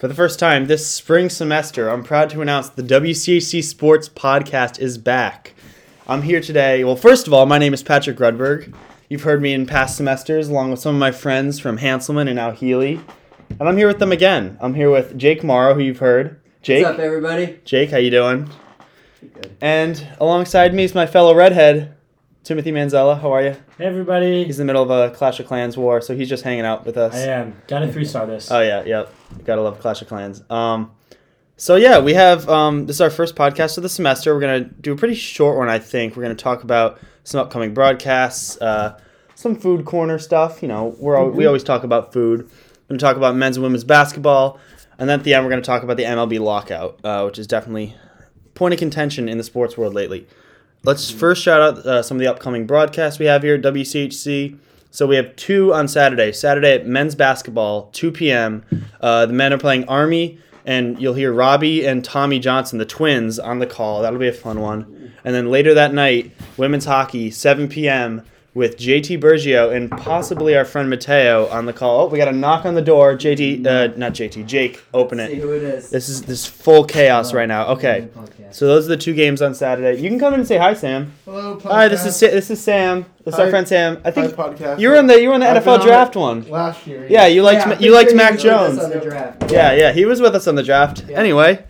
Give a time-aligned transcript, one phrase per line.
[0.00, 4.78] For the first time this spring semester, I'm proud to announce the WCHC Sports Podcast
[4.78, 5.52] is back.
[6.08, 6.84] I'm here today.
[6.84, 8.72] Well, first of all, my name is Patrick Rudberg.
[9.10, 12.36] You've heard me in past semesters, along with some of my friends from Hanselman and
[12.36, 12.98] now Healy.
[13.58, 14.56] And I'm here with them again.
[14.62, 16.40] I'm here with Jake Morrow, who you've heard.
[16.62, 17.60] Jake, What's up, everybody?
[17.66, 18.48] Jake, how you doing?
[19.20, 19.54] Good.
[19.60, 21.94] And alongside me is my fellow redhead,
[22.42, 23.20] Timothy Manzella.
[23.20, 23.56] How are you?
[23.76, 24.44] Hey everybody.
[24.44, 26.86] He's in the middle of a Clash of Clans war, so he's just hanging out
[26.86, 27.14] with us.
[27.14, 27.60] I am.
[27.68, 28.50] Gotta three star this.
[28.50, 29.12] Oh yeah, yep.
[29.44, 30.42] Gotta love Clash of Clans.
[30.48, 30.90] Um,
[31.56, 34.34] so yeah, we have um, this is our first podcast of the semester.
[34.34, 36.16] We're gonna do a pretty short one, I think.
[36.16, 38.98] We're gonna talk about some upcoming broadcasts, uh,
[39.34, 40.62] some food corner stuff.
[40.62, 42.44] You know, we're al- we always talk about food.
[42.44, 44.58] We're gonna talk about men's and women's basketball,
[44.98, 47.46] and then at the end we're gonna talk about the MLB lockout, uh, which is
[47.46, 47.94] definitely
[48.54, 50.26] point of contention in the sports world lately.
[50.82, 54.56] Let's first shout out uh, some of the upcoming broadcasts we have here at WCHC.
[54.90, 56.32] So we have two on Saturday.
[56.32, 58.64] Saturday at men's basketball, 2 p.m.
[58.98, 63.38] Uh, the men are playing Army, and you'll hear Robbie and Tommy Johnson, the twins,
[63.38, 64.00] on the call.
[64.00, 65.12] That'll be a fun one.
[65.22, 68.22] And then later that night, women's hockey, 7 p.m.
[68.52, 72.00] with JT Bergio and possibly our friend Mateo on the call.
[72.00, 73.14] Oh, we got a knock on the door.
[73.14, 75.28] JT, uh, not JT, Jake, open it.
[75.28, 75.40] See it.
[75.42, 75.90] who it is.
[75.90, 77.68] This is this full chaos right now.
[77.68, 78.08] Okay.
[78.50, 80.02] So those are the two games on Saturday.
[80.02, 81.12] You can come in and say hi, Sam.
[81.24, 81.70] Hello, podcast.
[81.70, 83.06] Hi, this is Sa- this is Sam.
[83.24, 83.50] This is our Hi.
[83.50, 84.00] friend Sam.
[84.04, 84.80] I think podcast.
[84.80, 86.48] you were in the you were in the I've been NFL on draft one.
[86.48, 87.06] last year.
[87.08, 88.84] Yeah, you liked Yeah, Ma- you liked pretty Mac sure he was Jones.
[88.84, 89.52] on the draft.
[89.52, 91.04] Yeah, yeah, he was with us on the draft.
[91.08, 91.18] Yeah.
[91.18, 91.62] Anyway,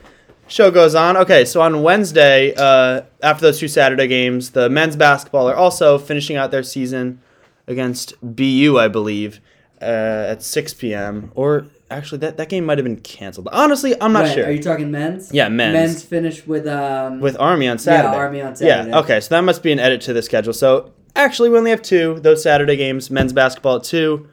[0.51, 1.17] show goes on.
[1.17, 5.99] Okay, so on Wednesday, uh, after those two Saturday games, the men's basketball are also
[5.99, 7.21] finishing out their season
[7.67, 9.41] against BU, I believe,
[9.81, 9.85] uh,
[10.29, 11.33] at 6 p.m.
[11.35, 13.49] Or actually, that, that game might have been canceled.
[13.53, 14.47] Honestly, I'm not Wait, sure.
[14.47, 15.33] Are you talking men's?
[15.33, 15.73] yeah, men's.
[15.73, 17.21] Men's finished with um.
[17.21, 18.13] with Army on Saturday.
[18.13, 18.91] Yeah, Army on Saturday.
[18.91, 20.53] Yeah, okay, so that must be an edit to the schedule.
[20.53, 22.19] So actually, we only have two.
[22.21, 24.29] Those Saturday games: men's basketball at two,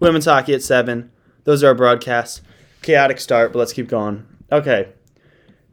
[0.00, 1.10] women's hockey at seven.
[1.44, 2.42] Those are our broadcasts.
[2.82, 4.24] Chaotic start, but let's keep going.
[4.52, 4.88] Okay,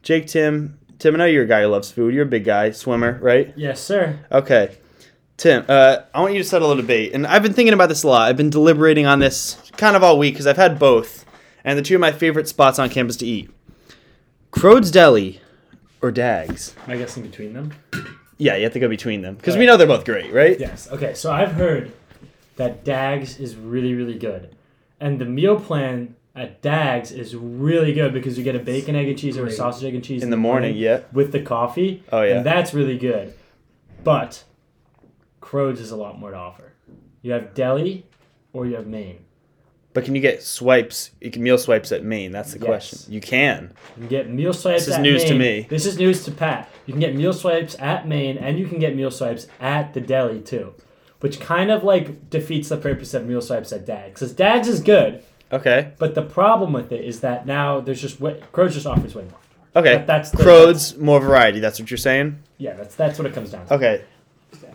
[0.06, 1.16] Jake, Tim, Tim.
[1.16, 2.14] I know you're a guy who loves food.
[2.14, 3.52] You're a big guy, swimmer, right?
[3.56, 4.16] Yes, sir.
[4.30, 4.76] Okay,
[5.36, 5.64] Tim.
[5.68, 8.06] Uh, I want you to settle a debate, and I've been thinking about this a
[8.06, 8.28] lot.
[8.28, 11.24] I've been deliberating on this kind of all week because I've had both,
[11.64, 13.50] and the two of my favorite spots on campus to eat:
[14.52, 15.40] Crode's Deli
[16.00, 16.76] or Dags.
[16.84, 17.74] Am I guessing between them?
[18.38, 20.56] Yeah, you have to go between them because we know they're both great, right?
[20.60, 20.88] Yes.
[20.88, 21.90] Okay, so I've heard
[22.54, 24.54] that Dags is really, really good.
[25.00, 29.08] And the meal plan at Dags is really good because you get a bacon, egg,
[29.08, 31.00] and cheese or a sausage, egg, and cheese In the morning, yeah.
[31.12, 32.04] with the coffee.
[32.12, 32.36] Oh, yeah.
[32.36, 33.34] And that's really good.
[34.04, 34.44] But
[35.40, 36.74] Crodes is a lot more to offer.
[37.22, 38.06] You have deli
[38.52, 39.20] or you have Maine.
[39.94, 41.12] But can you get swipes?
[41.22, 42.30] You can meal swipes at Maine.
[42.30, 42.66] That's the Yes.
[42.66, 43.12] question.
[43.14, 43.72] You can.
[43.96, 45.66] You can get meal swipes This is at news to me.
[45.70, 46.68] This is news to Pat.
[46.84, 50.00] You can get meal swipes at Maine and you can get meal swipes at the
[50.02, 50.74] deli too.
[51.20, 54.20] Which kind of like defeats the purpose of meal swipes at Dags.
[54.20, 55.22] Because Dags is good,
[55.52, 55.92] Okay.
[55.98, 59.22] but the problem with it is that now there's just way Crows just offers way
[59.24, 59.40] more.
[59.76, 59.96] Okay.
[59.98, 61.60] That- that's the- Crodes, more variety.
[61.60, 62.38] That's what you're saying.
[62.58, 63.74] Yeah, that's that's what it comes down to.
[63.74, 64.02] Okay.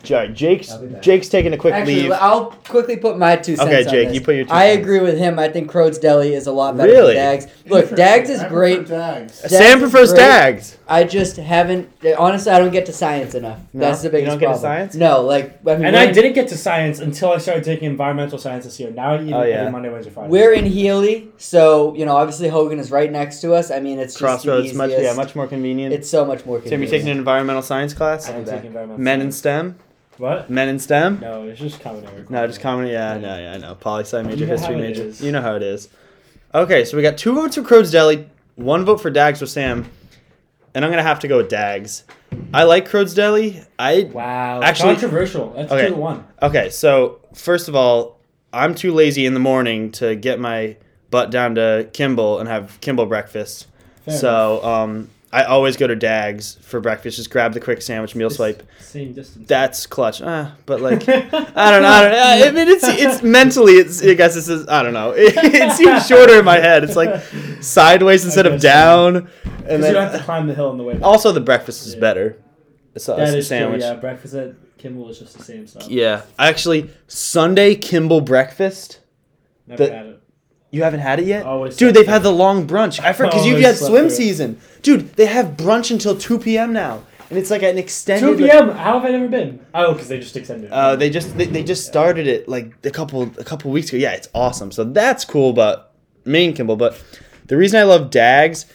[0.04, 1.02] J- Jake's I'll be back.
[1.02, 2.12] Jake's taking a quick Actually, leave.
[2.12, 4.16] I'll quickly put my two cents Okay, on Jake, this.
[4.16, 4.82] you put your two I cents.
[4.82, 5.38] agree with him.
[5.40, 7.14] I think Crode's Deli is a lot better Really?
[7.16, 7.48] than Dags.
[7.68, 8.88] Look, Dags is I prefer great.
[8.88, 9.42] Dags.
[9.42, 10.20] Dags Sam prefers great.
[10.20, 10.78] Dags.
[10.92, 11.90] I just haven't.
[12.18, 13.60] Honestly, I don't get to science enough.
[13.74, 13.80] No?
[13.80, 14.96] That's the You biggest don't get to science?
[14.96, 17.90] No, like I mean, And I in- didn't get to science until I started taking
[17.90, 18.92] environmental science this year.
[18.92, 19.56] Now I eat Oh, yeah.
[19.62, 20.30] every Monday, Wednesday, Friday.
[20.30, 23.72] We're in Healy, so you know, obviously Hogan is right next to us.
[23.72, 25.94] I mean, it's Crossroads, the much yeah, much more convenient.
[25.94, 26.58] It's so much more.
[26.60, 26.92] Tim, you convenient.
[26.92, 28.30] taking an environmental science class?
[28.30, 29.32] I am taking environmental Men in.
[29.32, 29.76] STEM?
[30.18, 30.50] What?
[30.50, 31.20] Men in STEM?
[31.22, 32.26] No, it's just common area.
[32.30, 32.88] No, just common.
[32.88, 33.76] Yeah, no, yeah, I know.
[33.76, 35.26] Poli sci major, You know history how it major.
[35.26, 35.88] You know how it is.
[36.54, 39.90] Okay, so we got two votes for Crode's Deli, one vote for Dags with Sam,
[40.74, 42.04] and I'm gonna have to go with Dags.
[42.54, 43.62] I like Crode's Deli.
[43.78, 44.62] I Wow.
[44.62, 45.54] Actually- controversial.
[45.56, 45.88] That's Okay.
[45.90, 46.24] two to one.
[46.42, 46.70] okay.
[46.70, 48.20] So first of all,
[48.54, 50.76] I'm too lazy in the morning to get my
[51.10, 53.68] butt down to Kimball and have Kimball breakfast.
[54.06, 57.16] Fair so um, I always go to Dags for breakfast.
[57.16, 58.64] Just grab the quick sandwich, meal swipe.
[58.82, 59.48] Same distance.
[59.48, 60.22] That's clutch.
[60.22, 61.08] Uh, but like.
[61.10, 61.56] I don't know.
[61.56, 62.48] I don't know.
[62.48, 63.74] I mean, it's it's mentally.
[63.74, 64.68] It's I guess this is.
[64.68, 65.12] I don't know.
[65.16, 66.84] It, it seems shorter in my head.
[66.84, 67.22] It's like
[67.62, 69.28] sideways instead of down, and
[69.64, 71.04] Because you don't have to climb the hill on the way back.
[71.04, 72.00] also the breakfast is Yeah.
[72.02, 72.38] better.
[72.94, 73.82] It's a, that is sandwich.
[73.82, 73.90] true.
[73.90, 75.88] Yeah, breakfast at Kimball is just the same stuff.
[75.88, 79.00] Yeah, actually, Sunday Kimball breakfast.
[79.68, 80.21] Never the- had it.
[80.72, 81.94] You haven't had it yet, Always dude.
[81.94, 83.00] They've had the long brunch.
[83.02, 84.18] I forgot because you've Always had slept swim through it.
[84.18, 85.14] season, dude.
[85.16, 86.72] They have brunch until two p.m.
[86.72, 88.38] now, and it's like an extended.
[88.38, 88.70] 2 like- p.m.
[88.70, 89.60] How have I never been?
[89.74, 90.68] Oh, because they just extended.
[90.68, 90.72] it.
[90.72, 93.98] Uh, they just they, they just started it like a couple a couple weeks ago.
[93.98, 94.72] Yeah, it's awesome.
[94.72, 95.92] So that's cool about
[96.24, 96.78] main Kimball.
[96.78, 97.02] But
[97.48, 98.66] the reason I love Dags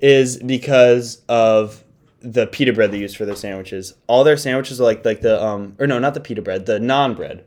[0.00, 1.84] is because of
[2.20, 3.94] the pita bread they use for their sandwiches.
[4.08, 6.80] All their sandwiches are like like the um or no not the pita bread the
[6.80, 7.44] non bread.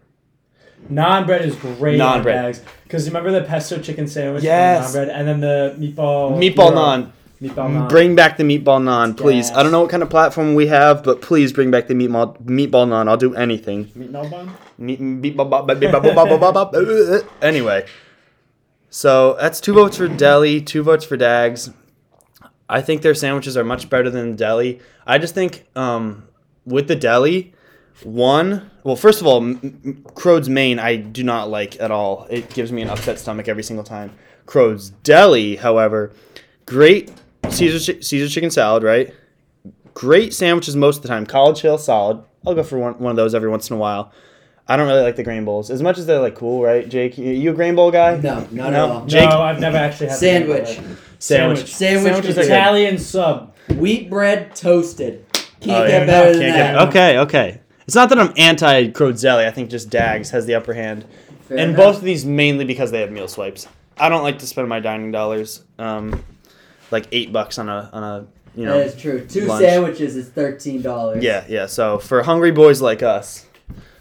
[0.89, 2.59] Non bread is great Non-bread.
[2.83, 4.43] because remember the pesto chicken sandwich.
[4.43, 4.83] Yes.
[4.83, 6.37] Non bread, and then the meatball.
[6.37, 7.11] Meatball naan.
[7.41, 7.89] Meatball naan.
[7.89, 9.51] Bring back the meatball non, please.
[9.51, 12.41] I don't know what kind of platform we have, but please bring back the meatball
[12.43, 13.07] meatball naan.
[13.09, 13.85] I'll do anything.
[13.87, 14.51] meatball bun.
[14.77, 15.67] Meat, meatball,
[17.41, 17.85] anyway,
[18.89, 21.71] so that's two votes for Deli, two votes for Dags.
[22.69, 24.79] I think their sandwiches are much better than Deli.
[25.05, 26.27] I just think um,
[26.65, 27.53] with the Deli,
[28.03, 32.25] one, well, first of all, M- M- Crode's main I do not like at all.
[32.29, 34.11] It gives me an upset stomach every single time.
[34.45, 36.13] Crode's Deli, however,
[36.65, 37.11] great
[37.49, 39.13] Caesar chi- Caesar chicken salad, right?
[39.93, 41.25] Great sandwiches most of the time.
[41.25, 42.23] College Hill solid.
[42.45, 44.13] I'll go for one, one of those every once in a while.
[44.69, 47.17] I don't really like the grain bowls as much as they're like cool, right, Jake?
[47.17, 48.17] You, you a grain bowl guy?
[48.17, 48.63] No, not No.
[48.63, 49.05] at all.
[49.05, 50.77] Jake- No, I've never actually had a Sandwich.
[50.77, 50.83] The
[51.19, 51.73] Sandwich.
[51.73, 52.45] Sandwich Sandwiches with are good.
[52.51, 53.53] Italian sub.
[53.75, 55.25] Wheat bread toasted.
[55.35, 56.05] Oh, can't Oh, get yeah.
[56.05, 56.73] better than that.
[56.73, 57.61] get- Okay, okay.
[57.87, 59.47] It's not that I'm anti Crozelli.
[59.47, 61.05] I think just Dags has the upper hand.
[61.47, 61.77] Fair and enough.
[61.77, 63.65] both of these mainly because they have meal swipes.
[63.97, 66.23] I don't like to spend my dining dollars, um,
[66.91, 68.77] like eight bucks on a on a you know.
[68.77, 69.25] that is true.
[69.25, 69.63] Two lunch.
[69.63, 71.23] sandwiches is thirteen dollars.
[71.23, 71.65] Yeah, yeah.
[71.65, 73.45] So for hungry boys like us,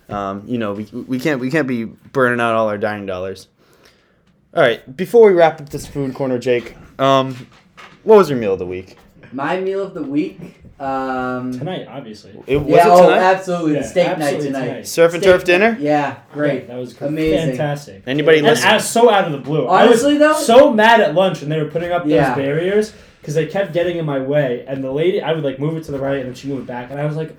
[0.08, 3.46] um, you know, we, we can't we can't be burning out all our dining dollars.
[4.52, 7.46] All right, before we wrap up this food corner, Jake, um,
[8.02, 8.96] what was your meal of the week?
[9.32, 10.38] My meal of the week.
[10.78, 12.32] Um, Tonight, obviously.
[12.46, 13.74] It, was yeah, it oh, absolutely.
[13.74, 14.66] Yeah, the steak absolutely night tonight.
[14.66, 14.86] tonight.
[14.86, 15.76] Surf and Steak turf dinner.
[15.80, 16.62] Yeah, great.
[16.62, 17.48] Yeah, that was Amazing.
[17.50, 18.02] fantastic.
[18.06, 18.68] Anybody And listen?
[18.68, 19.66] as so out of the blue.
[19.66, 23.34] Honestly, I though- so mad at lunch when they were putting up those barriers because
[23.34, 25.92] they kept getting in my way, and the lady, I would like move it to
[25.92, 27.34] the right, and then she moved back, and I was like,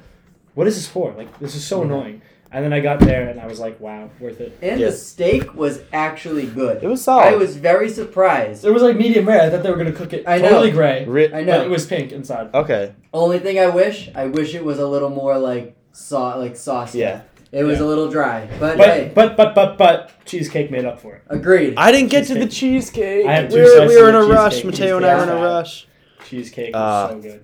[0.56, 1.13] "What is this for?
[1.13, 1.92] Like, this is so Mm-hmm.
[1.94, 2.22] annoying."
[2.52, 4.88] And then I got there, and I was like, "Wow, worth it." And Yeah.
[4.88, 6.82] the steak was actually good.
[6.82, 7.24] It was solid.
[7.26, 8.64] I was very surprised.
[8.64, 9.42] It was like medium rare.
[9.42, 10.50] I thought they were gonna cook it I know.
[10.50, 11.62] totally gray, Ri- I but know.
[11.64, 12.50] it was pink inside.
[12.54, 12.94] okay.
[13.14, 17.00] Only thing I wish, I wish it was a little more like sau like saucy.
[17.00, 17.22] Yeah.
[17.52, 17.86] It was Yeah.
[17.86, 21.22] a little dry, but, But hey, but but but but cheesecake made up for it.
[21.30, 21.74] agreed.
[21.78, 23.24] I didn't get to the Cheesecake.
[23.24, 23.26] cheesecake.
[23.26, 24.54] I had two we were, slices we were in a rush.
[24.62, 24.72] cheesecake.
[24.72, 25.88] Mateo and I were in a rush.
[26.26, 27.40] Cheesecake Uh, so good.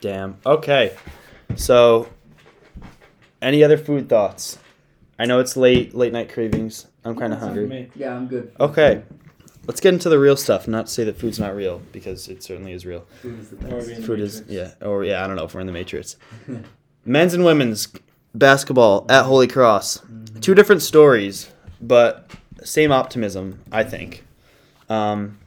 [0.00, 0.36] Damn.
[0.46, 0.92] Okay.
[1.56, 2.06] So,
[3.42, 4.58] any other food thoughts?
[5.18, 6.86] I know it's late, late night cravings.
[7.04, 7.90] I'm kind of hungry.
[7.94, 8.52] yeah, I'm good.
[8.58, 9.02] Okay.
[9.66, 10.66] Let's get into the real stuff.
[10.66, 13.06] Not to say that food's not real because it certainly is real.
[13.22, 13.86] Food is the best.
[13.88, 16.16] being- Food is yeah, or yeah, I don't know if we're in the Matrix.
[17.04, 17.88] Men's and women's
[18.34, 20.02] basketball at Holy Cross.
[20.40, 21.50] Two different stories,
[21.80, 22.30] but
[22.64, 24.24] same optimism, I think.
[24.88, 25.38] Um,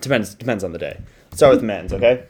[0.00, 1.00] depends depends on the day.
[1.26, 2.26] Let's start with men's, okay?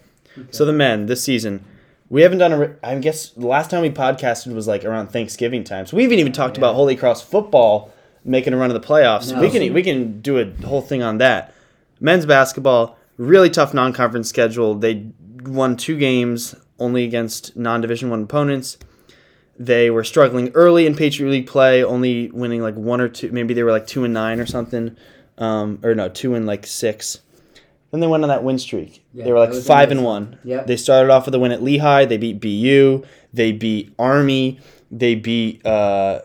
[0.51, 1.65] So the men this season,
[2.09, 2.59] we haven't done a.
[2.59, 5.87] re- I guess the last time we podcasted was like around Thanksgiving time.
[5.87, 7.93] So we haven't even talked about Holy Cross football
[8.25, 9.33] making a run of the playoffs.
[9.33, 9.41] No.
[9.41, 11.55] We can we can do a whole thing on that.
[12.01, 14.75] Men's basketball, really tough non-conference schedule.
[14.75, 15.07] They
[15.45, 18.79] won two games only against non-division one opponents.
[19.57, 23.31] They were struggling early in Patriot League play, only winning like one or two.
[23.31, 24.97] Maybe they were like two and nine or something,
[25.39, 27.21] um, or no, two and like six.
[27.95, 29.05] Then they went on that win streak.
[29.15, 30.37] Yeah, they were like was five and one.
[30.43, 30.67] Yep.
[30.67, 32.07] They started off with a win at Lehigh.
[32.07, 33.05] They beat BU.
[33.33, 34.59] They beat Army.
[34.91, 36.23] They beat uh,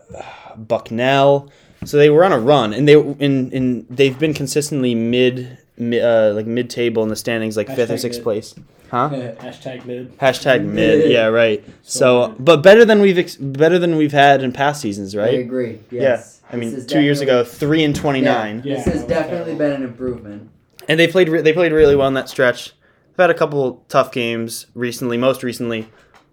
[0.56, 1.48] Bucknell.
[1.84, 6.02] So they were on a run, and they in in they've been consistently mid, mid
[6.02, 8.24] uh, like mid table in the standings, like fifth or sixth mid.
[8.24, 8.54] place.
[8.90, 9.10] Huh?
[9.12, 10.18] Hashtag mid.
[10.18, 10.74] Hashtag mid.
[11.04, 11.10] Mid.
[11.12, 11.64] Yeah, right.
[11.82, 15.30] So So, but better than we've ex- better than we've had in past seasons, right?
[15.34, 15.78] I agree.
[15.92, 16.40] Yes.
[16.42, 16.52] Yeah.
[16.52, 18.74] I mean, two years ago, three and twenty nine, Yeah.
[18.82, 20.50] This has definitely been an improvement.
[20.90, 22.72] And they played re- they played really well in that stretch.
[23.10, 25.16] They've had a couple tough games recently.
[25.16, 25.88] Most recently,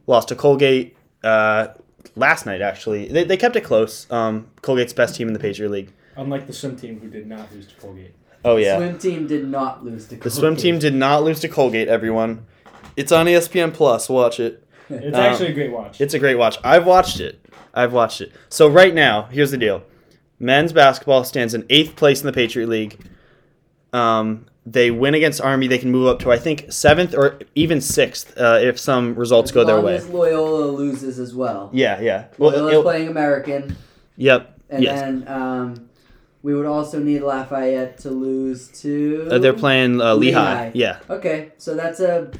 [0.07, 1.67] lost to Colgate uh,
[2.15, 2.61] last night.
[2.61, 4.09] Actually, they, they kept it close.
[4.11, 5.93] Um, Colgate's best team in the Patriot League.
[6.15, 8.13] Unlike the swim team who did not lose to Colgate.
[8.45, 10.23] Oh yeah, Swim team did not lose to Colgate.
[10.23, 11.87] the swim team did not lose to Colgate.
[11.87, 12.45] Everyone,
[12.95, 14.09] it's on ESPN Plus.
[14.09, 14.63] Watch it.
[14.89, 15.99] It's Um, actually a great watch.
[15.99, 16.57] It's a great watch.
[16.63, 17.45] I've watched it.
[17.73, 18.31] I've watched it.
[18.47, 19.83] So right now, here's the deal:
[20.39, 22.97] men's basketball stands in eighth place in the Patriot League.
[23.93, 25.67] Um, they win against Army.
[25.67, 29.51] They can move up to I think seventh or even sixth uh, if some results
[29.51, 29.99] As go their way.
[30.01, 31.69] Loyola loses as well.
[31.71, 32.25] Yeah, yeah.
[32.37, 33.77] Well, Loyola's playing American,
[34.17, 34.59] yep.
[34.69, 34.99] and yes.
[34.99, 35.89] then um,
[36.43, 39.29] we would also need Lafayette to lose to.
[39.31, 40.65] Uh, they're playing uh, Lehigh.
[40.65, 40.71] Lehigh.
[40.73, 40.99] Yeah.
[41.09, 42.31] Okay, so that's a.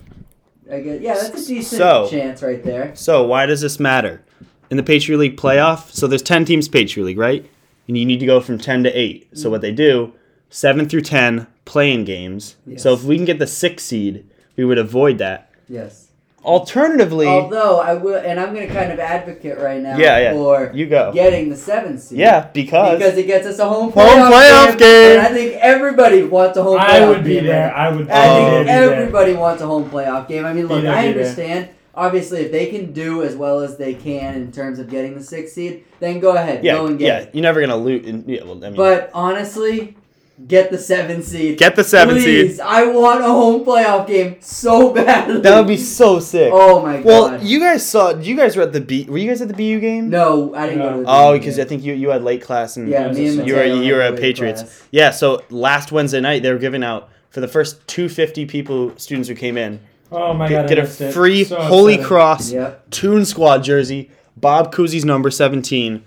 [0.70, 2.94] I guess yeah, that's a decent So- chance right there.
[2.96, 4.24] So why does this matter?
[4.70, 7.50] In the Patriot League playoff, so there's ten teams Patriot League, right?
[7.88, 9.30] And you need to go from ten to eight.
[9.32, 10.12] So what they do,
[10.50, 12.56] seven through ten playing games.
[12.78, 14.26] So if we can get the six seed,
[14.56, 15.50] we would avoid that.
[15.68, 16.06] Yes.
[16.46, 20.32] Alternatively, Although I will, and I'm going to kind of advocate right now Yeah, yeah.
[20.32, 21.12] for you go.
[21.12, 22.20] getting the seven seed.
[22.20, 25.18] Yeah, because, Because it gets us a home Home playoff, playoff game.
[25.20, 27.04] And I think everybody wants a home playoff game.
[27.04, 27.46] I would be game.
[27.48, 27.76] there.
[27.76, 28.10] I would.
[28.10, 28.94] I think be there.
[28.94, 30.46] everybody wants a home playoff game.
[30.46, 31.22] I mean, look, there, I be there.
[31.24, 35.16] understand obviously, if they can do as well as they can in terms of getting
[35.16, 37.18] the sixth seed, then go ahead, Yeah, go and get yeah.
[37.28, 37.36] it.
[37.36, 38.06] You're never gonna lose.
[38.26, 39.98] Yeah, well, I mean, But honestly,
[40.46, 41.58] get the seven seed.
[41.58, 42.60] get the seven Please, seed.
[42.62, 45.42] I want a home playoff game so badly.
[45.42, 46.52] That would be so sick.
[46.54, 47.40] Oh my well, god.
[47.40, 48.14] Well, you guys saw.
[48.16, 49.06] You guys were at the B.
[49.10, 50.10] Were you guys at the BU game?
[50.10, 51.40] no, I didn't go to the Oh, game.
[51.42, 53.82] because I think you you had late class and yeah, me and you were Mateo
[53.82, 54.62] you were had at Patriots.
[54.62, 54.84] class.
[54.92, 55.12] Yeah.
[55.12, 59.36] So last Wednesday night they were giving out for the first 250 people students who
[59.36, 59.80] came in
[60.12, 60.70] Oh my get, god!
[60.70, 62.08] get a free So Holy upsetting.
[62.08, 62.90] Cross Yep.
[62.92, 64.12] Toon Squad jersey.
[64.38, 66.04] Bob Cousy's number 17,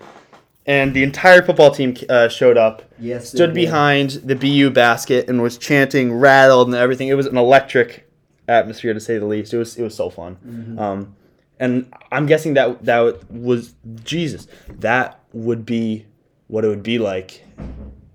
[0.65, 2.83] and the entire football team uh, showed up.
[2.99, 3.29] Yes.
[3.29, 7.07] stood behind the BU basket and was chanting, rattled, and everything.
[7.07, 8.07] It was an electric
[8.47, 9.53] atmosphere to say the least.
[9.53, 10.37] It was it was so fun.
[10.45, 10.79] Mhm.
[10.79, 11.15] Um,
[11.59, 14.47] and I'm guessing that that was Jesus.
[14.79, 16.05] That would be
[16.47, 17.43] what it would be like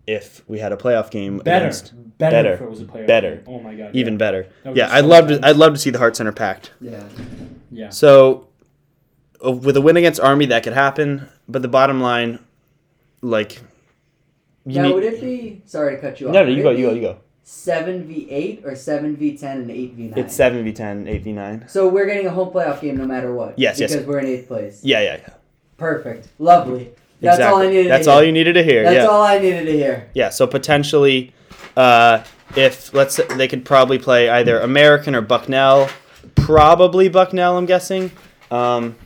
[0.06, 1.64] if we had a playoff game Better.
[1.66, 1.92] against.
[2.18, 3.06] better, better, if it was a player.
[3.06, 3.42] better.
[3.46, 3.90] Oh my god.
[3.94, 4.18] Even yeah.
[4.18, 4.46] better.
[4.64, 5.40] Yeah, be I'd so love to.
[5.42, 6.72] I'd love to see the Hart Center packed.
[6.80, 7.02] Yeah.
[7.72, 7.88] Yeah.
[7.90, 8.48] So,
[9.52, 11.28] with a win against Army, that could happen.
[11.48, 12.38] But the bottom line,
[13.22, 13.62] like,
[14.64, 14.94] you now, need.
[14.94, 15.62] would it be?
[15.66, 16.34] Sorry to cut you off.
[16.34, 17.18] no, no, would you it go, you go, be you go.
[17.44, 20.18] Seven v eight or seven v ten and eight v nine.
[20.18, 21.64] It's seven v 10, 8 v nine.
[21.68, 23.56] So we're getting a home playoff game no matter what.
[23.56, 23.92] Yes, yes.
[23.92, 24.80] Because we're in eighth place.
[24.82, 25.34] Yeah, yeah, yeah.
[25.76, 26.28] Perfect.
[26.40, 26.90] Lovely.
[27.20, 27.44] That's exactly.
[27.44, 27.90] all I needed.
[27.90, 28.26] That's to all hear.
[28.26, 28.82] you needed to hear.
[28.82, 29.06] That's yeah.
[29.06, 30.10] all I needed to hear.
[30.14, 30.30] Yeah.
[30.30, 31.32] So potentially,
[31.76, 32.24] uh,
[32.56, 35.88] if let's say they could probably play either American or Bucknell,
[36.34, 37.56] probably Bucknell.
[37.56, 38.10] I'm guessing.
[38.50, 38.96] Um,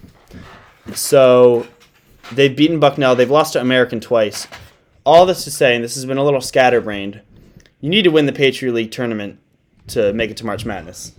[0.96, 1.66] so
[2.32, 3.14] they've beaten Bucknell.
[3.16, 4.46] They've lost to American twice.
[5.04, 7.20] All this to say, and this has been a little scatterbrained.
[7.80, 9.38] You need to win the Patriot League tournament
[9.88, 11.12] to make it to March Madness.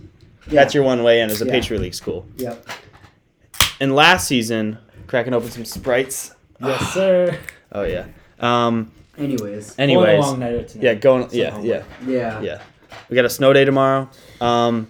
[0.46, 0.54] Yeah.
[0.62, 1.52] That's your one way in as a Yeah.
[1.52, 2.26] Patriot League school.
[2.36, 2.66] Yep.
[3.80, 6.34] And last season, cracking open some sprites.
[6.60, 7.38] Yes, sir.
[7.72, 8.06] Oh yeah.
[8.40, 8.92] Um.
[9.18, 9.78] Anyways.
[9.78, 10.76] Anyways.
[10.76, 10.94] Yeah.
[10.94, 11.28] Going.
[11.28, 11.50] Some Yeah.
[11.50, 11.84] homework.
[12.06, 12.08] Yeah.
[12.08, 12.40] Yeah.
[12.40, 12.62] Yeah.
[13.08, 14.08] We got a snow day tomorrow.
[14.40, 14.88] Um,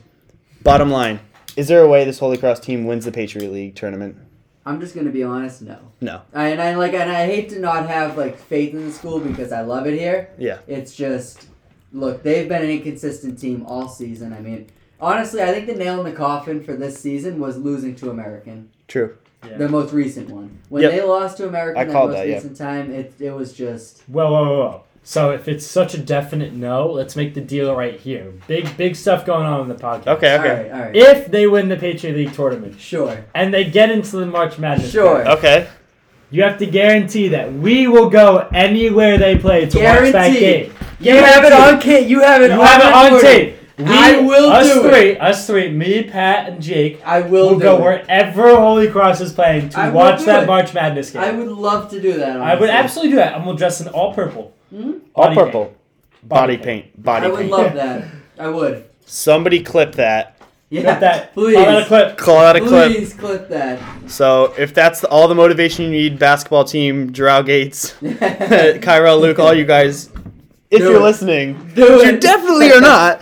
[0.62, 1.20] bottom line,
[1.56, 4.16] is there a way this Holy Cross team wins the Patriot League tournament?
[4.64, 5.62] I'm just gonna be honest.
[5.62, 5.78] No.
[6.00, 6.22] No.
[6.32, 9.18] I, and I like, and I hate to not have like faith in the school
[9.18, 10.30] because I love it here.
[10.38, 10.58] Yeah.
[10.66, 11.48] It's just,
[11.92, 14.32] look, they've been an inconsistent team all season.
[14.32, 14.68] I mean,
[15.00, 18.70] honestly, I think the nail in the coffin for this season was losing to American,
[18.86, 19.16] True.
[19.44, 19.56] Yeah.
[19.58, 20.60] the most recent one.
[20.68, 20.92] When Yep.
[20.92, 22.34] they lost to American, I that called most that, yeah.
[22.36, 24.02] recent time, it it was just.
[24.06, 24.84] Whoa, whoa, whoa, whoa.
[25.04, 28.32] So if it's such a definite no, let's make the deal right here.
[28.46, 30.06] Big, big stuff going on in the podcast.
[30.06, 30.32] Okay.
[30.36, 30.62] All Okay.
[30.62, 30.96] right, all right.
[30.96, 33.24] If they win the Patriot League tournament sure.
[33.34, 35.16] and they get into the March Madness, Sure.
[35.24, 35.66] bracket, Okay.
[36.30, 40.40] you have to guarantee that we will go anywhere they play to watch that Guaranteed.
[40.40, 40.72] game.
[41.00, 42.08] You have it on tape.
[42.08, 43.28] You have it You on have it on recording.
[43.30, 43.56] tape.
[43.78, 44.90] We, I will us do it.
[44.92, 47.80] three, Us three, me, Pat, and Jake, I will will do go it.
[47.82, 50.46] wherever Holy Cross is playing to I will watch do that it.
[50.46, 51.22] March Madness game.
[51.22, 52.36] I would love to do that.
[52.40, 52.70] I would honestly.
[52.70, 53.34] absolutely do that.
[53.34, 54.52] I'm gonna dress in all purple.
[54.72, 55.00] Mhm.
[55.14, 55.34] All purple.
[55.34, 55.74] Body purple.
[55.74, 56.28] paint.
[56.28, 57.02] Body paint.
[57.02, 57.50] Body I would paint.
[57.50, 58.04] love that.
[58.38, 58.84] I would.
[59.06, 60.36] Somebody clip that.
[60.70, 60.82] Yeah.
[60.82, 61.34] Clip that.
[61.34, 61.54] Please.
[61.56, 62.16] Call that a clip.
[62.18, 62.92] Call out a clip.
[62.92, 63.78] Please clip that.
[64.10, 69.38] So if that's the, all the motivation you need, basketball team, Drow Gates, Kyrell, Luc,
[69.38, 70.08] all you guys,
[70.70, 71.02] if Do you're it.
[71.02, 72.14] listening, Do which it.
[72.14, 73.20] you definitely are not.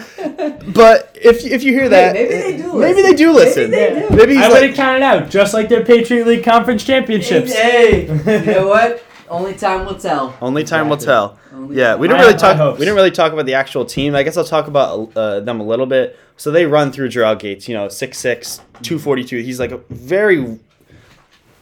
[0.73, 3.02] But if if you hear that, maybe they do Maybe listen.
[3.02, 3.71] they do listen.
[3.73, 4.14] Maybe they do.
[4.16, 7.52] Maybe he's I would like, have counted out, just like their Patriot League conference championships.
[7.52, 9.02] Hey, you know what?
[9.30, 10.37] Only time will tell.
[10.42, 11.38] only time will tell.
[11.52, 12.75] Only Yeah, we didn't really talk.
[12.78, 14.14] We didn't really talk about the actual team.
[14.14, 16.18] I guess I'll talk about uh, them a little bit.
[16.37, 17.68] So they run through Gerrale Gates.
[17.68, 19.38] You know, 6'6", 242.
[19.38, 20.58] He's like a very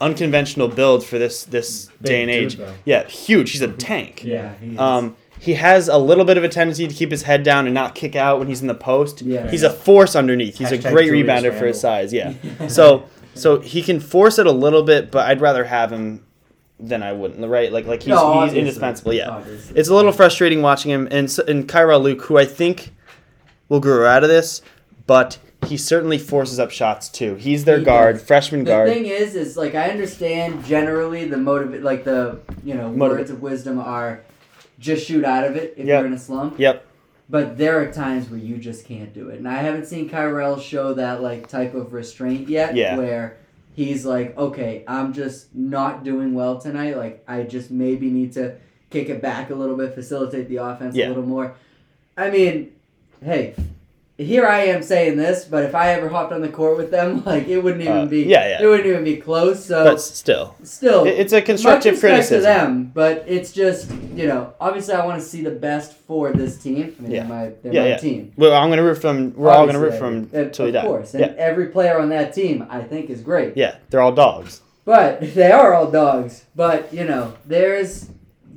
[0.00, 2.56] unconventional build for this this Big day and age.
[2.56, 2.72] though.
[2.84, 3.52] yeah, huge.
[3.52, 4.25] He's a tank.
[4.25, 4.54] Yeah.
[4.60, 4.78] he is.
[4.78, 7.75] Um, he has a little bit of a tendency to keep his head down and
[7.75, 9.22] not kick out when he's in the post.
[9.22, 9.48] Yeah.
[9.48, 10.58] He's a force underneath.
[10.58, 12.12] He's a great Julius rebounder for his size.
[12.12, 12.34] Yeah.
[12.68, 16.25] So so he can force it a little bit, but I'd rather have him
[16.80, 17.47] than I wouldn't.
[17.49, 17.73] Right?
[17.73, 19.12] Like like he's, No, he's indispensable.
[19.12, 19.30] Yeah.
[19.30, 19.78] Obviously.
[19.78, 22.92] It's a little frustrating watching him, and and Kyrell Luc, who I think
[23.68, 24.62] will grow out of this,
[25.06, 27.35] but he certainly forces up shots too.
[27.35, 28.25] He's their He guard, does.
[28.25, 28.88] freshman The guard.
[28.88, 33.18] The thing is, is like I understand generally the motive, like the you know Motiv-
[33.18, 34.20] words of wisdom are
[34.78, 35.99] just shoot out of it if Yep.
[35.99, 36.58] you're in a slump.
[36.58, 36.85] Yep.
[37.30, 40.62] But there are times where you just can't do it, and I haven't seen Kyrell
[40.62, 42.75] show that like type of restraint yet.
[42.76, 42.97] Yeah.
[42.97, 43.37] Where
[43.78, 46.97] he's like, okay, I'm just not doing well tonight.
[46.97, 48.56] Like I just maybe need to
[48.90, 51.06] kick it back a little bit, facilitate the offense Yeah.
[51.06, 51.54] a little more.
[52.16, 52.73] I mean,
[53.23, 53.54] hey.
[54.20, 57.22] Here I am saying this, but if I ever hopped on the court with them,
[57.26, 58.62] like it wouldn't even Uh, be, yeah, yeah.
[58.62, 59.64] it wouldn't even be close.
[59.64, 62.38] So But still, still, it's a constructive criticism.
[62.38, 66.32] to them, but it's just you know, obviously I want to see the best for
[66.32, 66.96] this team.
[66.98, 67.20] I mean, Yeah.
[67.20, 67.96] they're my they're Yeah, my yeah.
[67.98, 68.32] team.
[68.37, 69.34] Well, I'm gonna root from.
[69.37, 70.50] We're all gonna root from I do.
[70.50, 70.82] till we of die.
[70.82, 73.56] course, and Yeah, every player on that team I think is great.
[73.56, 73.76] yeah.
[73.90, 74.62] They're all dogs.
[74.84, 76.44] But they are all dogs.
[76.56, 78.08] But you know, there's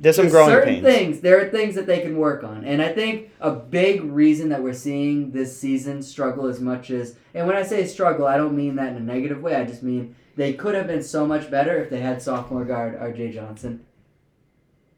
[0.02, 0.84] There's some There's growing certain pains.
[0.84, 1.20] things.
[1.20, 4.60] There are things that they can work on, and I think a big reason that
[4.62, 8.56] we're seeing this season struggle as much as, and when I say struggle, I don't
[8.56, 9.54] mean that in a negative way.
[9.54, 12.96] I just mean they could have been so much better if they had sophomore guard
[12.98, 13.32] R.J.
[13.32, 13.86] Johnson.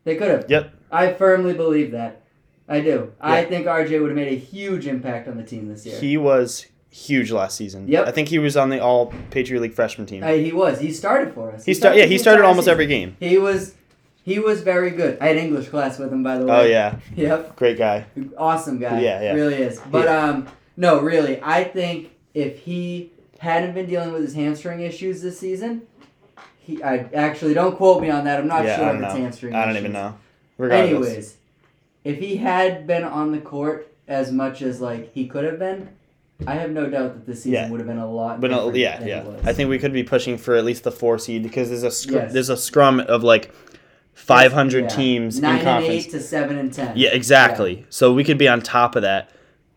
[0.05, 0.47] They could have.
[0.49, 0.75] Yep.
[0.91, 2.23] I firmly believe that.
[2.67, 3.13] I do.
[3.21, 5.99] I think RJ would have made a huge impact on the team this year.
[6.01, 7.89] He was huge last season.
[7.89, 8.07] Yep.
[8.07, 10.23] I think he was on the All Patriot League freshman team.
[10.23, 10.81] Uh, he was.
[10.81, 11.65] He started for us.
[11.65, 11.99] he started.
[11.99, 12.73] Yeah, he started almost season.
[12.73, 13.17] every game.
[13.21, 13.75] He was.
[14.25, 15.19] He was very good.
[15.21, 16.61] I had English class with him, by the way.
[16.61, 17.57] Oh yeah, Yep.
[17.57, 18.07] great guy.
[18.39, 19.01] Awesome guy.
[19.01, 19.33] Yeah, yeah.
[19.35, 19.79] Really is.
[19.91, 25.21] But um, no, really, I think if he hadn't been dealing with his hamstring issues
[25.21, 25.83] this season,
[26.59, 26.83] he.
[26.83, 28.41] I actually don't quote me on that.
[28.41, 29.55] I'm not yeah, sure if it's hamstring.
[29.55, 29.81] I don't issues.
[29.83, 30.17] even know.
[30.57, 30.89] Regardless.
[31.07, 31.37] Anyways,
[32.05, 35.91] if he had been on the court as much as like he could have been,
[36.47, 37.71] I have no doubt that this season Yeah.
[37.71, 38.41] would have been a lot.
[38.41, 39.25] But no, yeah, than yeah.
[39.45, 42.11] I think we could be pushing for at least the four seed because there's a
[42.13, 42.33] Yes.
[42.33, 43.53] there's a scrum of like
[44.15, 44.89] 500 Yeah.
[44.89, 45.89] teams nine in conference.
[45.89, 46.93] and eight to seven and ten.
[46.97, 47.85] Yeah, exactly.
[47.91, 49.31] So we could be on top of that.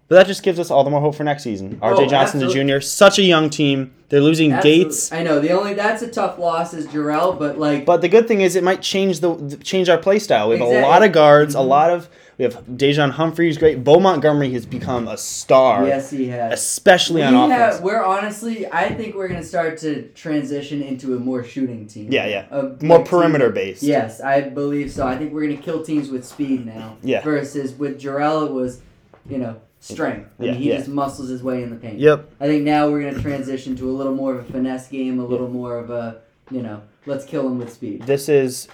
[0.09, 1.79] But that just gives us all the more hope for next season.
[1.81, 2.79] RJ Oh, Johnson the Jr.
[2.79, 3.91] Such a young team.
[4.07, 4.83] They're losing Absolutely.
[4.85, 5.11] Gates.
[5.11, 8.25] I know the only that's a tough loss is Gerrale, but like But the good
[8.25, 10.47] thing is it might change the change our play style.
[10.47, 11.67] We have a lot of guards, a Mhm.
[11.67, 13.83] lot of we have Dejan Humphreys, great.
[13.83, 16.53] Bo Montgomery has become a star, yes, he has.
[16.53, 17.75] especially we on offense.
[17.75, 22.11] have, we're honestly, I think we're gonna start to transition into a more shooting team.
[22.11, 22.45] Yeah, yeah.
[22.51, 23.83] A, More like, perimeter team- based.
[23.83, 25.07] Yes, I believe so.
[25.07, 26.97] I think we're gonna kill teams with speed now.
[27.01, 27.23] Yeah.
[27.23, 28.81] Versus with Gerrale, it was,
[29.27, 30.29] you know, strength.
[30.39, 30.77] I Yeah, mean, he yeah.
[30.77, 31.97] just muscles his way in the paint.
[31.97, 32.29] Yep.
[32.39, 35.25] I think now we're gonna transition to a little more of a finesse game, a
[35.25, 38.03] little more of a, you know, let's kill him with speed.
[38.03, 38.67] This is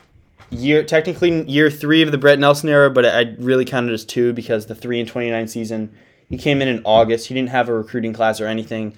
[0.50, 4.34] year technically year three of the Brett Nelson era, but I really counted as two
[4.34, 5.94] because the three and twenty nine season,
[6.30, 7.28] he came in in August.
[7.28, 8.96] He didn't have a recruiting class or anything.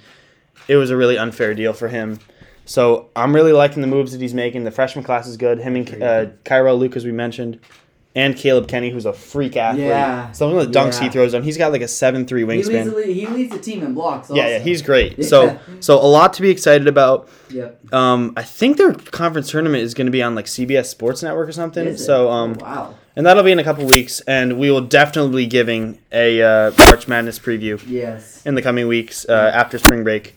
[0.68, 2.20] It was a really unfair deal for him.
[2.66, 4.64] So I'm really liking the moves that he's making.
[4.64, 5.60] The freshman class is good.
[5.60, 7.60] Him and uh, Kyrell Luc, as we mentioned,
[8.16, 9.88] and Caleb Kenney, who's a freak athlete.
[9.88, 10.32] Yeah.
[10.32, 12.70] Some of the dunks he throws on, he's got like a seven three He leads,
[12.70, 12.96] wingspan.
[12.96, 14.30] the, he leads the team in blocks.
[14.30, 14.42] Also.
[14.42, 15.18] Yeah, yeah, he's great.
[15.20, 15.26] Yeah.
[15.26, 17.28] So so a lot to be excited about.
[17.50, 17.94] Yep.
[17.94, 21.48] Um, I think their conference tournament is going to be on like CBS Sports Network
[21.50, 21.96] or something.
[21.98, 22.96] So um, Oh, wow.
[23.16, 26.72] and that'll be in a couple weeks, and we will definitely be giving a uh,
[26.80, 28.46] March Madness preview Yes.
[28.46, 30.36] in the coming weeks uh, after spring break.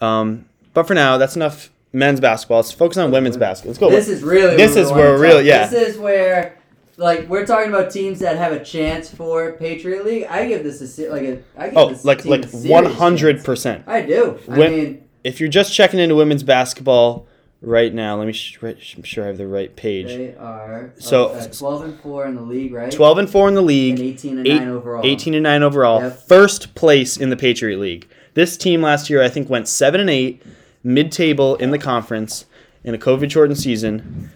[0.00, 2.58] Um, but for now, that's enough men's basketball.
[2.58, 3.70] Let's focus on women's basketball.
[3.70, 3.90] Let's go.
[3.90, 4.56] This is really.
[4.56, 5.66] This is where wanna real- yeah.
[5.68, 6.56] This is where,
[6.96, 10.24] like, we're talking about teams that have a chance for Patriot League.
[10.28, 11.42] I give this a like a.
[11.56, 13.84] I give oh, this like like one hundred percent.
[13.86, 14.38] I do.
[14.50, 17.26] I When- mean, If you're just checking into women's basketball
[17.60, 18.32] right now, let me.
[18.32, 20.08] Sh- I'm sure I have the right page.
[20.08, 22.90] they are So- uh, twelve and four in the league, right?
[22.90, 24.00] Twelve and four in the and league.
[24.00, 25.02] eighteen and eight- nine overall.
[25.04, 26.00] 18 and 9 overall.
[26.02, 26.28] Yep.
[26.28, 28.08] First place in the Patriot League.
[28.34, 30.42] This team last year, I think, went 7 and 8,
[30.82, 32.46] mid table in the conference
[32.82, 34.30] in a COVID shortened season,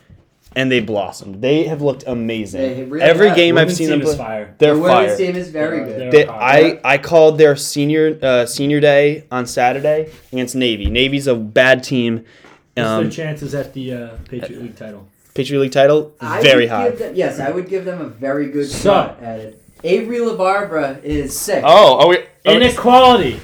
[0.57, 1.41] and they blossomed.
[1.43, 2.61] They have looked amazing.
[2.63, 3.37] They really Every have.
[3.37, 4.55] game I've seen team them play, fire.
[4.59, 5.17] they're the women's fire.
[5.19, 6.13] team is very They're- good.
[6.13, 6.29] they're- They.
[6.29, 10.87] I, I called their senior uh, senior day on Saturday against Navy.
[10.91, 12.25] Navy's a bad team.
[12.75, 15.07] What's Um, their chances at the uh, Patriot League title?
[15.35, 16.89] Patriot League title, I very high.
[16.91, 19.63] Them, yes, I would give them a very good So- shot at it.
[19.85, 21.63] Avery LaBarbera is sick.
[21.65, 22.17] Oh, are we?
[22.47, 22.59] are
[23.19, 23.39] we-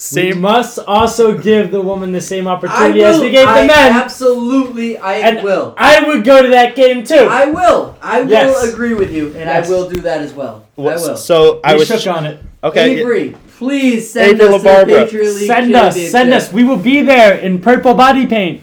[0.00, 0.32] Inequality.
[0.34, 3.92] We must also give the woman the same opportunity as we gave I the men.
[3.92, 5.74] absolutely, I And will.
[5.76, 7.28] I would go to that game too.
[7.30, 7.96] I will.
[8.00, 8.72] I will Yes.
[8.72, 9.66] agree with you, and Yes.
[9.66, 10.64] I will do that as well.
[10.78, 11.16] I will.
[11.16, 12.38] So I we was shook on it.
[12.64, 12.94] okay.
[12.94, 13.00] yeah.
[13.02, 15.04] Avery, please send Avery us to the LaBarbera.
[15.04, 16.50] Patriot League Send us, send us.
[16.52, 18.62] We will be there in purple body paint.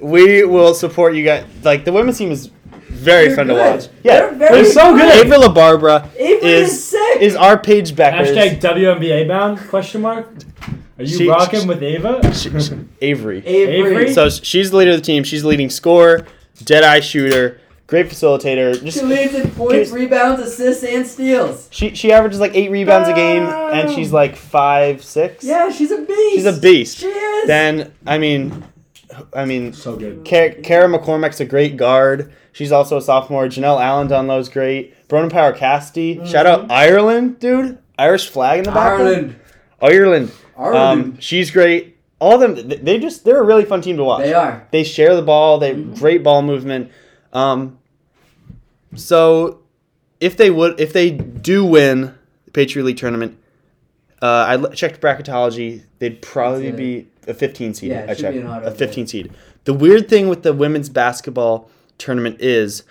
[0.00, 1.44] We will support you guys.
[1.62, 2.50] Like the women's team is
[3.06, 3.88] very They're fun to watch.
[4.02, 5.24] Yeah, They're very They're so good.
[5.26, 7.22] Avery LaBarbera Avery is, is sick.
[7.22, 8.34] is our Paige Bueckers.
[8.34, 9.58] Hashtag WNBA bound?
[9.70, 10.28] Question mark.
[10.98, 12.34] Are you She- rocking she- with Ava?
[12.34, 13.38] She- she- Avery.
[13.46, 13.74] Avery.
[13.90, 14.12] Avery?
[14.12, 15.24] So she's the leader of the team.
[15.24, 16.26] She's the leading scorer,
[16.64, 18.82] dead eye shooter, great facilitator.
[18.82, 21.68] Just She leads in points, Here's- rebounds, assists, and steals.
[21.70, 25.44] she she averages like eight rebounds a game, and she's like five six.
[25.44, 26.34] Yeah, she's a beast.
[26.34, 26.98] she's a beast.
[26.98, 27.46] She is.
[27.46, 28.64] Then I mean,
[29.32, 30.24] I mean, So good.
[30.24, 32.32] Ka- Kara McCormack's a great guard.
[32.52, 33.46] She's also a sophomore.
[33.46, 34.94] Janelle Allen Dunlow's great.
[35.08, 36.20] Bronagh Power Cassidy.
[36.26, 37.78] Shout out Ireland, dude.
[37.98, 38.98] Irish flag in the back.
[38.98, 39.36] Ireland.
[39.80, 40.32] Ireland.
[40.56, 41.02] Ireland.
[41.14, 41.96] Um, she's great.
[42.18, 44.22] All of them, th- they just they're a really fun team to watch.
[44.24, 44.66] they are.
[44.70, 45.58] They share the ball.
[45.58, 45.98] They Mhm.
[45.98, 46.90] great ball movement.
[47.32, 47.78] Um,
[48.94, 49.60] so
[50.20, 52.14] if they would, if they do win
[52.46, 53.36] the Patriot League tournament,
[54.22, 55.82] uh, I l- checked bracketology.
[55.98, 57.90] They'd probably be a 15 seed.
[57.90, 58.78] Yeah, it I should checked be an auto a bid.
[58.78, 59.32] 15 seed.
[59.64, 62.82] The weird thing with the women's basketball tournament is,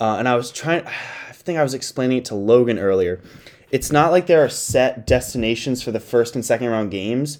[0.00, 0.86] uh, and I was trying.
[1.28, 3.22] I think I was explaining it to Logan earlier.
[3.70, 7.38] It's not like there are set destinations for the first and second round games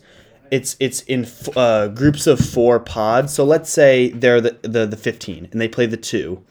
[0.50, 3.34] it's it's in f- uh, groups of four pods.
[3.34, 6.42] So let's say they're the, the the fifteen and they play the two.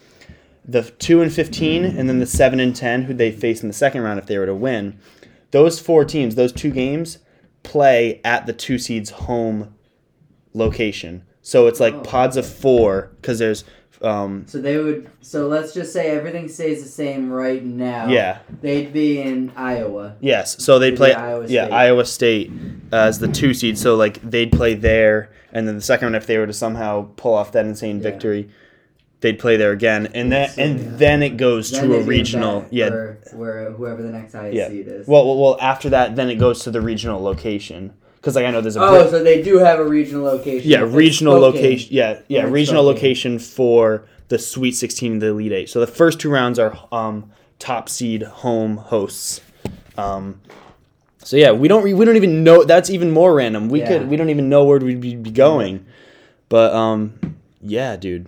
[0.67, 3.73] the two and fifteen, and then the seven and ten, who they face in the
[3.73, 4.99] second round if they were to win.
[5.49, 7.17] Those four teams, those two games,
[7.63, 9.73] play at the two seeds home
[10.57, 11.23] location.
[11.41, 13.63] So it's like Oh, pods of four because there's
[14.01, 15.09] um So they would.
[15.21, 18.07] So let's just say everything stays the same right now.
[18.09, 20.15] yeah They'd be in Iowa.
[20.19, 20.61] yes.
[20.63, 21.73] So they'd play Iowa yeah State.
[21.73, 22.51] Iowa State
[22.91, 23.77] as the two seed.
[23.77, 27.09] So like they'd play there, and then the second one if they were to somehow
[27.15, 28.03] pull off that insane Yeah.
[28.03, 28.49] victory,
[29.21, 30.85] they'd play there again, and then So, and yeah.
[30.97, 32.89] then it goes Then to a regional yeah.
[33.33, 34.67] Where whoever the next highest Yeah.
[34.67, 35.07] seed is.
[35.07, 38.51] Well, well, well, after that, then it goes to the regional location because like I
[38.51, 40.69] know there's a oh, so they do have a regional location.
[40.69, 41.89] Yeah, regional location.
[41.93, 42.95] Yeah, yeah, regional Spokane.
[42.95, 45.69] location for the Sweet 16 and the Elite Eight.
[45.69, 49.41] So the first two rounds are um, top seed home hosts.
[49.97, 50.41] Um,
[51.23, 52.63] so yeah, we don't we don't even know.
[52.63, 53.69] That's even more random.
[53.69, 53.87] We Yeah.
[53.99, 55.85] could we don't even know where we'd be, be going.
[56.49, 57.19] But um,
[57.61, 58.27] yeah, dude,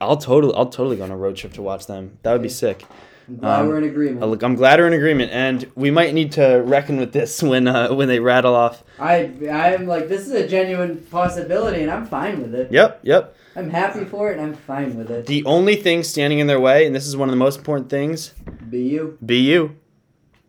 [0.00, 2.18] I'll totally I'll totally go on a road trip to watch them.
[2.22, 2.84] That would be sick.
[3.28, 4.22] I'm glad Um, we're in agreement.
[4.22, 7.42] Uh, Look, I'm glad we're in agreement, and we might need to reckon with this
[7.50, 8.84] when uh, when they rattle off.
[8.98, 12.70] I I am like this is a genuine possibility, and I'm fine with it.
[12.70, 13.34] Yep, yep.
[13.56, 15.26] I'm happy for it, and I'm fine with it.
[15.26, 17.88] The only thing standing in their way, and this is one of the most important
[17.88, 18.34] things,
[18.68, 19.18] Be you.
[19.24, 19.76] Be you.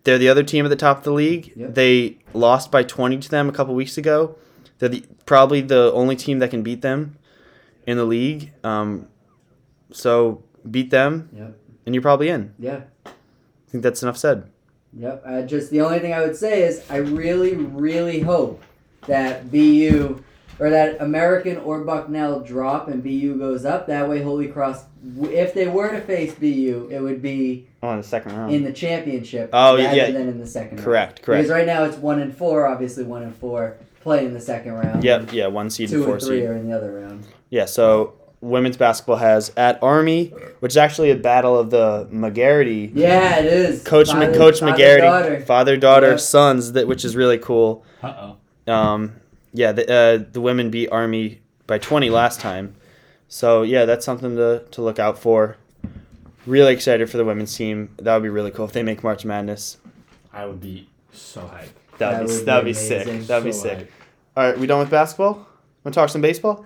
[0.03, 1.53] They're the other team at the top of the league.
[1.55, 1.73] Yep.
[1.75, 4.35] They lost by 20 to them a couple weeks ago.
[4.79, 7.17] They're the, probably the only team that can beat them
[7.85, 8.51] in the league.
[8.63, 9.07] Um,
[9.91, 11.57] so beat them, Yep.
[11.87, 12.53] And you're probably in.
[12.59, 12.81] Yeah.
[13.05, 13.09] I
[13.69, 14.49] think that's enough said.
[14.93, 15.23] Yep.
[15.25, 18.61] Uh, just the only thing I would say is I really, really hope
[19.07, 20.23] that BU
[20.59, 23.87] or that American or Bucknell drop and BU goes up.
[23.87, 24.83] That way, Holy Cross,
[25.23, 28.53] if they were to face BU, it would be Oh, in the second round.
[28.53, 29.49] in the championship.
[29.53, 30.11] Oh, rather yeah.
[30.11, 30.77] Than in the second.
[30.77, 30.85] round.
[30.85, 32.65] correct, Because right now it's one and four.
[32.67, 35.03] Obviously, one and four play in the second round.
[35.03, 36.49] Yep, yeah, one seed Two and four and three seed.
[36.49, 37.25] are in the other round.
[37.49, 40.27] Yeah, so women's basketball has at Army,
[40.59, 42.91] which is actually a battle of the Magarity.
[42.93, 43.83] Yeah, it is.
[43.83, 45.39] Coach Father- Coach father, Magarity, daughter.
[45.41, 46.19] father daughter Yep.
[46.19, 47.83] sons, that which is really cool.
[48.03, 48.13] Uh
[48.67, 48.71] oh.
[48.73, 49.13] Um,
[49.53, 52.75] yeah, the uh, the women beat Army by 20 last time,
[53.27, 55.57] so yeah, that's something to to look out for.
[56.45, 57.89] Really excited for the women's team.
[57.97, 59.77] That would be really cool if they make March Madness.
[60.31, 61.69] I would be so hyped.
[61.97, 63.05] That would be would that would be be sick.
[63.27, 63.77] That would be sick.
[63.79, 63.87] hyped.
[64.37, 65.33] All right, we done with basketball?
[65.33, 65.45] Want
[65.85, 66.65] to talk some baseball?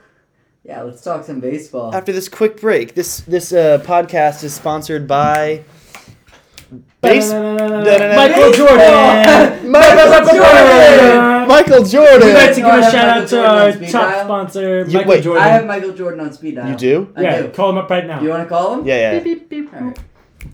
[0.64, 1.94] Yeah, let's talk some baseball.
[1.94, 5.64] After this quick break, this this uh, podcast is sponsored by
[7.02, 9.72] Base- Michael Jordan.
[9.72, 11.48] Michael Jordan!
[11.48, 12.28] Michael Jordan.
[12.28, 15.44] We'd like to give a shout out to our top sponsor, You- Michael wait, Jordan.
[15.44, 16.70] I have Michael Jordan on speed dial.
[16.70, 17.14] You do?
[17.16, 17.50] I yeah, do.
[17.50, 18.22] call him up right now.
[18.22, 18.86] You want to call him?
[18.86, 19.94] Yeah, yeah.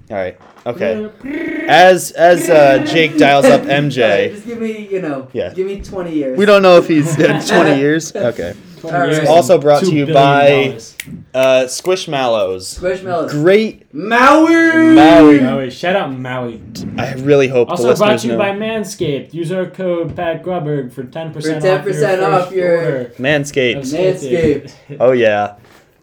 [0.10, 0.38] All right.
[0.66, 0.76] All right.
[0.86, 1.66] Okay.
[1.68, 5.54] As as uh, Jake dials up MJ, just give me, you know, Yeah.
[5.54, 6.38] give me 20 years.
[6.38, 8.16] we don't know if he's uh, 20 years.
[8.16, 8.54] Okay.
[8.80, 9.12] Twenty All right.
[9.12, 10.96] years Also brought to you by- dollars.
[11.34, 12.80] Uh, Squishmallows.
[12.80, 13.32] Squishmallows.
[13.32, 13.92] Great.
[13.94, 14.94] Maui!
[14.94, 15.40] Maui.
[15.40, 15.72] Maui.
[15.72, 16.62] Shout out Maui.
[16.98, 18.38] I really hope Also the brought to you know.
[18.40, 19.34] by Manscaped.
[19.34, 22.78] Use our code Pat Grubberg for ten percent For off your 10% off first your-
[22.78, 23.14] order.
[23.18, 23.78] Manscaped.
[23.78, 24.74] Manscaped.
[25.00, 25.56] Oh yeah.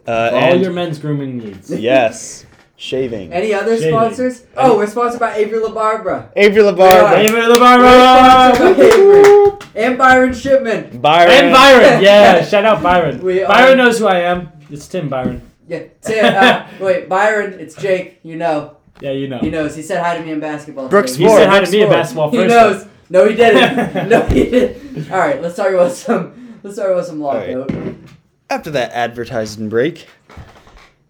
[0.05, 1.71] Uh, For all and your men's grooming needs.
[1.71, 2.45] yes,
[2.77, 3.31] shaving.
[3.33, 3.91] Any other Shaving.
[3.93, 4.43] sponsors?
[4.57, 6.29] Oh, we're sponsored by Avery LaBarbera.
[6.35, 6.73] Avery We are.
[6.73, 7.15] LaBarber.
[7.15, 8.79] David We're sponsored by LeBarber.
[8.79, 9.57] Avery.
[9.75, 10.99] And Byron Shipman.
[11.01, 11.31] Byron.
[11.31, 12.03] And Byron.
[12.03, 13.21] Yeah, shout out Byron.
[13.23, 14.49] We are- Byron knows who I am.
[14.69, 15.41] It's Tim Byron.
[15.67, 15.83] Yeah.
[16.01, 18.19] Tim, uh, wait, Byron, it's Jake.
[18.23, 18.77] You know.
[19.01, 19.39] Yeah, you know.
[19.39, 19.75] He knows.
[19.75, 20.87] He said hi to me in basketball.
[20.87, 21.23] Brooks today.
[21.25, 21.41] He Sport.
[21.41, 21.97] said hi to me in Sport.
[21.99, 22.49] basketball He first.
[22.49, 22.87] knows.
[23.09, 24.09] No, he didn't.
[24.09, 25.11] no, he didn't.
[25.11, 26.59] All right, let's talk about some.
[26.63, 27.57] Let's talk about some right.
[27.57, 27.95] lockout.
[28.49, 30.07] After that advertising break,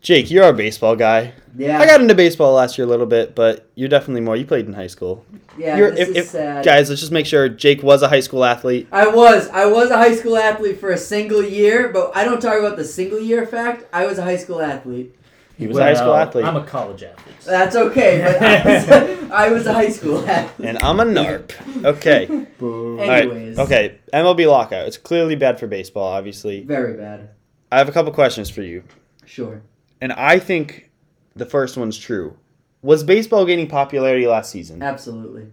[0.05, 1.33] Jake, you're our baseball guy.
[1.57, 1.79] Yeah.
[1.79, 4.35] I got into baseball last year a little bit, but you're definitely more.
[4.35, 5.25] You played in high school.
[5.57, 5.77] yeah.
[5.77, 6.63] You're, this if, is if, sad.
[6.63, 8.87] guys, let's just make sure Jake was a high school athlete.
[8.91, 9.49] I was.
[9.49, 12.77] I was a high school athlete for a single year, but I don't talk about
[12.77, 13.85] the single year fact.
[13.91, 15.15] I was a high school athlete.
[15.57, 17.39] He was a high school athlete, I'm a college athlete.
[17.43, 20.69] That's okay, but I was, I was a high school athlete.
[20.69, 21.51] and I'm a narp.
[21.83, 22.45] Okay.
[22.59, 22.99] Boo.
[22.99, 23.23] All right.
[23.23, 23.57] Anyways.
[23.57, 23.97] Okay.
[24.13, 24.85] MLB lockout.
[24.85, 26.09] It's clearly bad for baseball.
[26.09, 27.31] Obviously, Very bad.
[27.71, 28.83] I have a couple questions for you,
[29.25, 29.63] Sure.
[30.01, 30.91] And I think
[31.36, 32.38] the first one's true.
[32.81, 34.81] Was baseball gaining popularity last season?
[34.84, 35.47] Absolutely.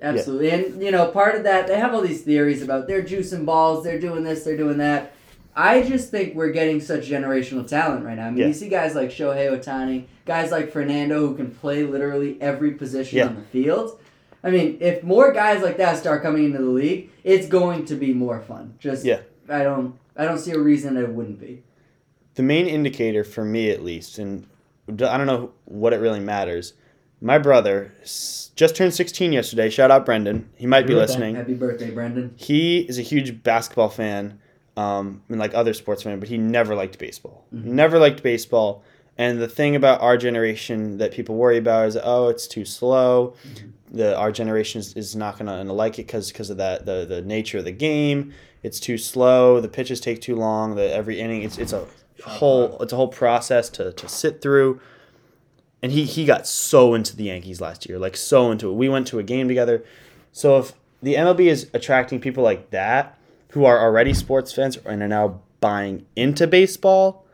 [0.00, 0.50] Absolutely.
[0.50, 3.82] And, you know, part of that, they have all these theories about they're juicing balls,
[3.84, 5.12] they're doing this, they're doing that.
[5.56, 8.26] I just think we're getting such generational talent right now.
[8.28, 8.46] I mean, Yeah.
[8.46, 13.18] you see guys like Shohei Ohtani, guys like Fernando who can play literally every position
[13.18, 13.26] Yeah.
[13.26, 13.98] on the field.
[14.44, 17.96] I mean, if more guys like that start coming into the league, it's going to
[17.96, 18.74] be more fun.
[18.78, 19.20] Just Yeah.
[19.48, 21.62] I don't I don't see a reason it wouldn't be.
[22.38, 24.46] The main indicator for me at least and
[24.88, 26.72] I don't know what it really matters
[27.20, 27.92] my brother
[28.54, 31.12] just turned 16 yesterday shout out brendan he might be Happy birthday.
[31.12, 32.32] listening Happy birthday, Brendan.
[32.36, 34.38] he is a huge basketball fan
[34.76, 37.64] um, and like other sports fan but he never liked baseball Mhm.
[37.64, 38.82] never liked baseball
[39.20, 43.34] And the thing about our generation that people worry about is, oh, it's too slow.
[43.90, 47.04] The our generation is, is not gonna, gonna like it because because of that the
[47.04, 48.20] the nature of the game.
[48.62, 49.60] It's too slow.
[49.60, 50.76] The pitches take too long.
[50.76, 51.82] The every inning it's it's a
[52.24, 54.80] whole it's a whole process to to sit through.
[55.82, 58.74] And he he got so into the Yankees last year, like so into it.
[58.74, 59.84] We went to a game together.
[60.32, 63.18] So if the MLB is attracting people like that
[63.50, 67.24] who are already sports fans and are now buying into baseball,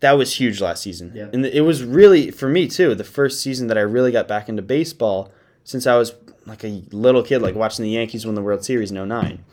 [0.00, 1.12] that was huge last season.
[1.14, 1.28] Yeah.
[1.32, 4.48] And it was really for me too, the first season that I really got back
[4.48, 5.32] into baseball
[5.64, 6.14] since I was
[6.46, 9.44] like a little kid, like watching the Yankees win the World Series in 09.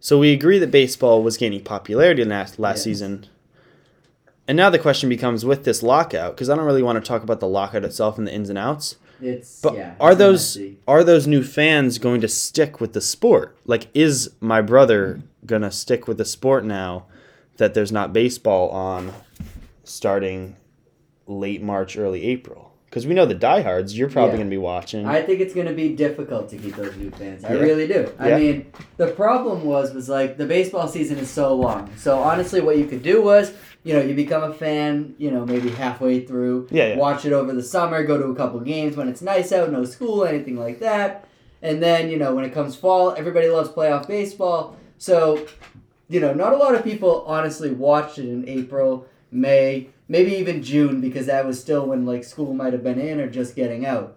[0.00, 3.26] So we agree that baseball was gaining popularity last last season.
[4.48, 7.22] And now the question becomes with this lockout, because I don't really want to talk
[7.22, 8.96] about the lockout itself and the ins and outs.
[9.20, 9.94] It's But yeah.
[10.00, 10.58] are those
[10.88, 13.56] are those new fans going to stick with the sport?
[13.66, 17.06] Like, is my brother gonna stick with the sport now
[17.58, 19.12] that there's not baseball on
[19.84, 20.56] starting
[21.26, 22.69] late March, early April?
[22.90, 24.38] Because we know the diehards, you're probably Yeah.
[24.38, 25.06] gonna be watching.
[25.06, 27.44] I think it's going to be difficult to keep those new fans.
[27.44, 27.60] I Yeah.
[27.60, 28.08] really do.
[28.18, 28.38] I Yeah.
[28.38, 31.88] mean, the problem was was like the baseball season is so long.
[31.96, 33.52] So honestly, what you could do was,
[33.84, 36.96] you know, you become a fan, you know, maybe halfway through, yeah.
[36.96, 39.84] watch it over the summer, go to a couple games when it's nice out, no
[39.84, 41.24] school, anything like that.
[41.62, 44.74] And then, you know, when it comes fall, everybody loves playoff baseball.
[44.98, 45.46] So,
[46.08, 50.62] you know, not a lot of people honestly watched it in April, May, maybe even
[50.62, 53.86] June because that was still when like school might have been in or just getting
[53.86, 54.16] out.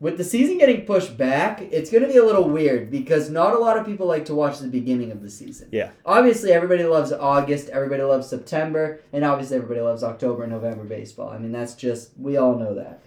[0.00, 3.54] With the season getting pushed back, it's going to be a little weird because not
[3.54, 5.68] a lot of people like to watch the beginning of the season.
[5.70, 5.92] Yeah.
[6.04, 11.28] Obviously, everybody loves August, everybody loves September, and obviously everybody loves October and November baseball.
[11.28, 13.00] I mean, that's just we all know that.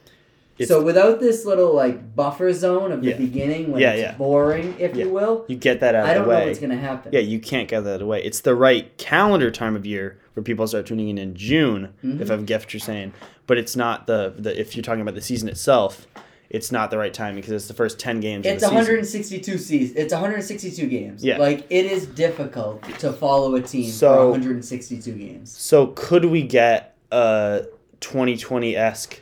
[0.58, 3.18] It's- so without this little like buffer zone of the Yeah.
[3.18, 4.16] beginning when Yeah, it's yeah.
[4.16, 6.48] boring, if you will, you get that out I of don't the know way.
[6.48, 7.12] what's going to happen.
[7.14, 8.24] Yeah, you can't get that away.
[8.24, 12.22] It's the right calendar time of year where people start tuning in in June, Mhm.
[12.22, 13.14] if I get what you're saying.
[13.48, 16.08] But it's not the, the if you're talking about the season itself,
[16.50, 18.46] it's not the right timing because it's the first ten games.
[18.46, 19.98] It's of the 162 season.
[19.98, 21.24] It's 162 games.
[21.24, 21.38] Yeah.
[21.38, 25.54] Like it is difficult to follow a team So- for 162 games.
[25.58, 27.64] So could we get a
[28.00, 29.22] 2020 esque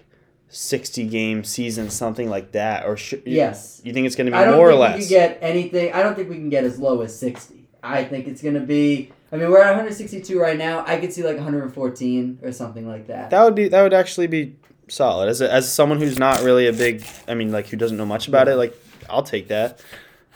[0.54, 3.82] 60 game season, something like that, or should Yes.
[3.84, 4.96] you think it's going to be I don't more or think less?
[4.98, 5.94] we can get anything.
[5.94, 7.68] I don't think we can get as low as 60.
[7.82, 9.12] I think it's going to be.
[9.32, 10.86] I mean, we're at 162 right now.
[10.86, 13.32] I could see like 114 or something like that.
[13.32, 14.56] that would be that would actually be
[14.90, 15.28] solid.
[15.28, 18.06] As a, as someone who's not really a big, I mean, like who doesn't know
[18.06, 18.76] much about it, like
[19.10, 19.82] I'll take that.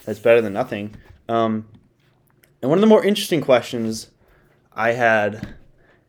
[0.03, 0.95] That's better than nothing.
[1.29, 1.67] Um,
[2.61, 4.09] and one of the more interesting questions
[4.73, 5.55] I had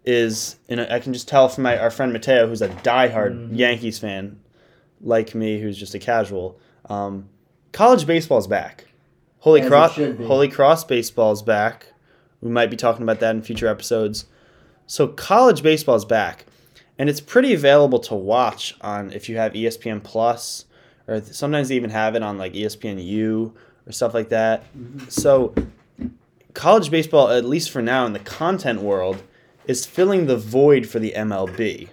[0.05, 3.57] is, and I can just tell from my our friend Mateo, who's a diehard Mhm.
[3.59, 4.39] Yankees fan,
[5.01, 6.59] like me, who's just a casual.
[6.89, 7.29] Um,
[7.73, 8.87] college baseball's back.
[9.41, 9.97] Holy As Cross.
[9.97, 11.93] Holy Cross baseball's back.
[12.41, 14.27] We might be talking about that in future episodes.
[14.87, 16.47] So college baseball's back,
[16.99, 20.65] and it's pretty available to watch on if you have ESPN Plus,
[21.07, 23.53] or sometimes they even have it on like ESPN U
[23.87, 24.63] or stuff like that.
[24.77, 25.11] Mhm.
[25.11, 25.55] So
[26.55, 29.23] college baseball, at least for now in the content world,
[29.69, 31.91] is filling the void for the MLB.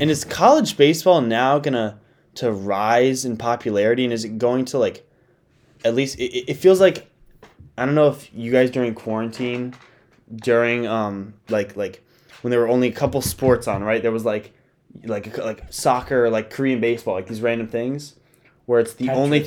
[0.00, 1.98] And is college baseball now gonna
[2.36, 5.06] to rise in popularity, and is it going to like,
[5.84, 7.10] at least it, it feels like,
[7.76, 9.74] I don't know if you guys during quarantine,
[10.34, 12.02] during um like like
[12.42, 14.02] when there were only a couple sports on, right?
[14.02, 14.52] There was like
[15.04, 18.14] like like soccer, like Korean baseball, like these random things,
[18.66, 19.46] where it's the only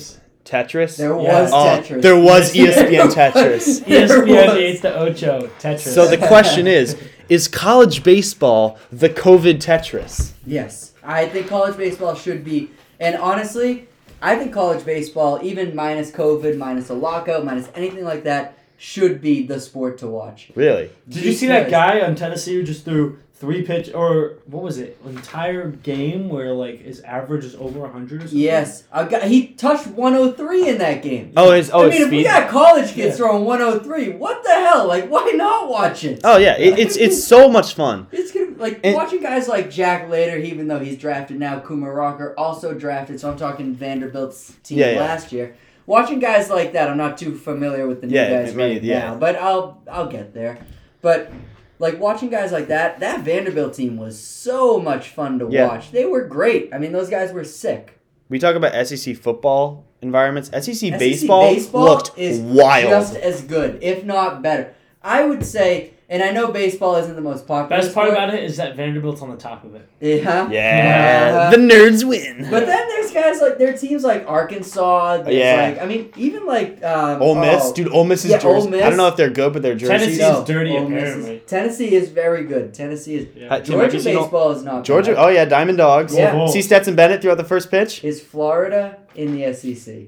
[0.50, 0.70] Tetris.
[0.70, 0.98] Tetris.
[0.98, 1.42] There Yeah.
[1.42, 2.02] was Oh, Tetris.
[2.02, 3.84] there was ESPN Tetris.
[3.84, 4.56] ESPN was.
[4.58, 5.80] 8 to Ocho Tetris.
[5.94, 6.96] So the question is:
[7.30, 10.32] Is college baseball the COVID Tetris?
[10.46, 13.88] Yes, I think college baseball should be, and honestly,
[14.22, 19.22] I think college baseball, even minus COVID, minus a lockout, minus anything like that, should
[19.22, 20.52] be the sport to watch.
[20.56, 20.90] Really?
[21.08, 24.78] Did you see that guy on Tennessee who just threw three pitch or what was
[24.78, 25.00] it?
[25.06, 28.38] Entire game where like his average is over hundred or something.
[28.38, 31.32] Yes, a guy, he touched 103 in that game.
[31.38, 33.26] Oh, his oh I his mean, if we got college kids Yeah.
[33.28, 34.88] throwing 103, what the hell?
[34.88, 36.20] Like, why not watch it?
[36.24, 38.08] Oh yeah, it, it's it's so much fun.
[38.12, 41.60] It's gonna like And- watching guys like Jack Leiter, even though he's drafted now.
[41.60, 45.00] Kumar Rocker also drafted, so I'm talking Vanderbilt's team Yeah, yeah.
[45.00, 45.56] last year.
[45.86, 48.84] Watching guys like that, I'm not too familiar with the new Yeah, guys me right
[48.84, 49.00] yeah.
[49.00, 50.60] now, but I'll I'll get there.
[51.02, 51.32] But
[51.80, 55.68] like watching guys like that, that Vanderbilt team was so much fun to Yeah.
[55.68, 55.92] watch.
[55.92, 56.70] They were great.
[56.74, 58.00] I mean, those guys were sick.
[58.30, 60.50] We talk about SEC football environments.
[60.54, 62.90] SEC, SEC baseball, looked is wild.
[62.90, 64.74] just as good, if not better.
[65.02, 67.82] I would say And I know baseball isn't the most popular.
[67.84, 68.18] Best part sport.
[68.24, 69.88] about it is that Vanderbilt's on the top of it.
[70.02, 70.50] Yeah.
[70.50, 72.48] Yeah, the nerds win.
[72.50, 75.26] But then there's guys like their teams like Arkansas.
[75.28, 75.70] Yeah.
[75.76, 77.90] Like, I mean, even like um, Ole Miss, oh, dude.
[77.90, 78.72] Ole Miss is Yeah, Ole jerseys.
[78.72, 78.84] Miss.
[78.84, 80.18] I don't know if they're good, but their jerseys.
[80.18, 81.40] Tennessee's no, dirty, Ole Miss is- apparently.
[81.46, 82.74] Tennessee is very good.
[82.74, 83.28] Tennessee is.
[83.36, 83.48] Yeah.
[83.48, 84.84] Uh, Have you Georgia seen baseball is not.
[84.86, 85.14] Georgia.
[85.14, 85.24] bad.
[85.26, 86.16] Oh yeah, Diamond Dogs.
[86.16, 86.34] Yeah.
[86.34, 86.48] Whoa.
[86.48, 88.04] See Stetson Bennett throughout the first pitch.
[88.04, 90.08] Is Florida in the SEC?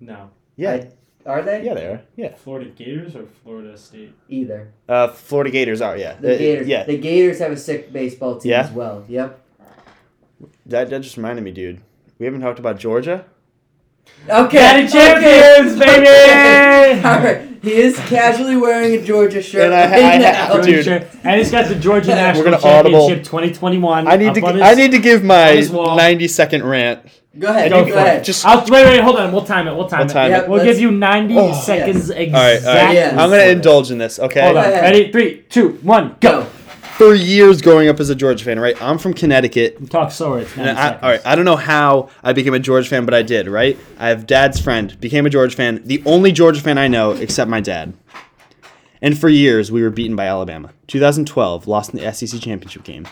[0.00, 0.30] No.
[0.56, 0.88] Yeah, I-
[1.24, 1.64] Are they?
[1.64, 2.02] yeah, they are.
[2.16, 4.12] Yeah, Florida Gators or Florida State?
[4.28, 4.72] Either.
[4.88, 5.96] uh, Florida Gators are.
[5.96, 6.66] Yeah, The Uh, Gators.
[6.68, 8.62] Yeah, The Gators have a sick baseball team Yeah?
[8.62, 9.04] as well.
[9.08, 9.38] Yep.
[10.66, 11.80] that, that just reminded me, dude.
[12.18, 13.24] We haven't talked about Georgia.
[14.28, 14.58] Okay.
[14.58, 16.00] Daddy champions, okay.
[16.00, 17.02] baby!
[17.06, 17.48] All right.
[17.62, 19.66] He is casually wearing a Georgia shirt.
[19.66, 20.54] And I ha- right I now.
[20.56, 20.88] have- dude.
[21.24, 23.08] And he's got the Georgia We're National gonna audible.
[23.08, 24.08] Championship 2021.
[24.08, 24.40] I need to.
[24.40, 25.96] his- I need to give my on his wall.
[25.96, 27.00] ninety second rant.
[27.38, 27.70] Go ahead.
[27.70, 27.96] Go Go, it.
[27.96, 28.24] ahead.
[28.24, 28.44] Just.
[28.44, 29.32] I'll, wait, wait, hold on.
[29.32, 29.74] We'll time it.
[29.74, 30.12] We'll time We'll it.
[30.12, 30.48] time Yep.
[30.48, 32.68] We'll give you 90 Oh, seconds All right, exactly.
[32.68, 32.94] all right.
[32.94, 33.12] Yes.
[33.12, 34.18] I'm gonna indulge in this.
[34.18, 34.40] Okay.
[34.42, 34.64] Hold on.
[34.64, 34.82] Go ahead.
[34.82, 35.12] Ready?
[35.12, 36.42] Three, two, one, go.
[36.42, 36.48] Go.
[36.98, 38.80] For years growing up as a Georgia fan, right?
[38.82, 39.90] I'm from Connecticut.
[39.90, 40.40] Talk slower.
[40.40, 41.02] It's 90 I, seconds.
[41.02, 43.78] all right, I don't know how I became a Georgia fan, but I did, right?
[43.98, 47.48] I have dad's friend, became a Georgia fan, the only Georgia fan I know except
[47.50, 47.94] my dad.
[49.00, 50.70] And for years, we were beaten by Alabama.
[50.88, 53.08] 2012, lost in the SEC championship game.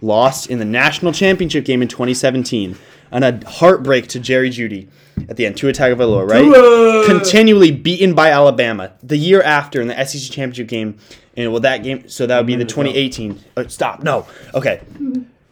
[0.00, 2.76] Lost in the national championship game in 2017.
[3.14, 4.88] And a heartbreak to Jerry Jeudy
[5.28, 6.42] at the end, Tua Tagovailoa, right?
[6.42, 7.06] Tua!
[7.06, 8.92] Continually beaten by Alabama.
[9.04, 10.98] The year after in the SEC championship game,
[11.36, 13.38] and well, that game, so that would be the 2018.
[13.56, 14.26] Uh, stop, no.
[14.52, 14.82] Okay.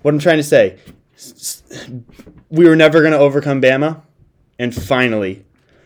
[0.03, 0.77] What I'm trying to say,
[1.15, 1.89] s- s-
[2.51, 4.03] we were never going to overcome Bama,
[4.59, 5.45] and finally,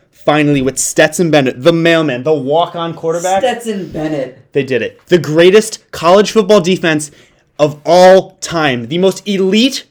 [0.09, 4.51] finally with Stetson Bennett, the mailman, the walk-on quarterback, Stetson Bennett.
[4.53, 5.05] they did it.
[5.07, 7.11] The greatest college football defense
[7.59, 9.86] of all time, the most elite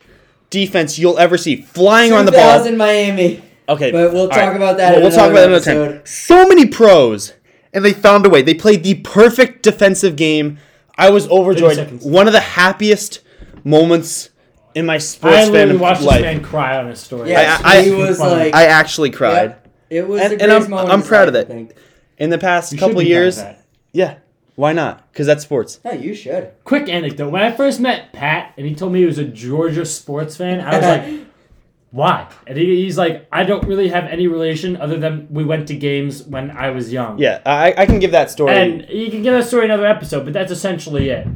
[0.50, 2.52] defense you'll ever see, flying on the ball.
[2.58, 3.42] 2000 Miami.
[3.68, 5.92] Okay, But we'll all talk about that We'll, in we'll talk about that another another
[5.96, 6.06] time.
[6.06, 7.32] So many pros,
[7.72, 8.42] and they found a way.
[8.42, 10.58] They played the perfect defensive game.
[10.96, 11.74] I was overjoyed.
[11.74, 12.04] seconds.
[12.04, 13.20] One of the happiest
[13.64, 14.30] moments
[14.76, 16.16] in my sports I fan literally watched life.
[16.18, 17.30] this man cry on his story.
[17.30, 18.54] Yeah, I- I- he was like.
[18.54, 19.50] I actually cried.
[19.50, 19.66] Yep.
[19.90, 20.90] It was And- the and greatest I'm- moment.
[20.92, 21.50] I'm his proud of life, it.
[21.50, 21.74] I think.
[22.18, 23.62] In the past You should couple be proud of years, that.
[23.92, 24.14] yeah.
[24.56, 25.10] Why not?
[25.12, 25.80] Because that's sports.
[25.84, 26.52] No, you should.
[26.64, 27.30] Quick anecdote.
[27.30, 30.60] When I first met Pat and he told me he was a Georgia sports fan,
[30.60, 31.26] I was like,
[31.90, 32.28] why?
[32.46, 35.76] And he, he's like, I don't really have any relation other than we went to
[35.76, 37.18] games when I was young.
[37.18, 38.54] Yeah, I, I can give that story.
[38.54, 41.26] And you can give that story another episode, but that's essentially it.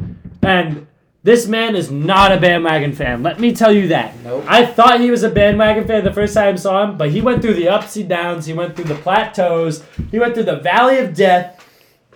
[0.43, 0.87] And
[1.23, 3.23] this man is not a bandwagon fan.
[3.23, 4.19] Let me tell you that.
[4.25, 4.45] Nope.
[4.49, 7.21] I thought he was a bandwagon fan the first time I saw him, but he
[7.21, 8.47] went through the ups and downs.
[8.47, 9.85] He went through the plateaus.
[10.11, 11.60] He went through the valley of death.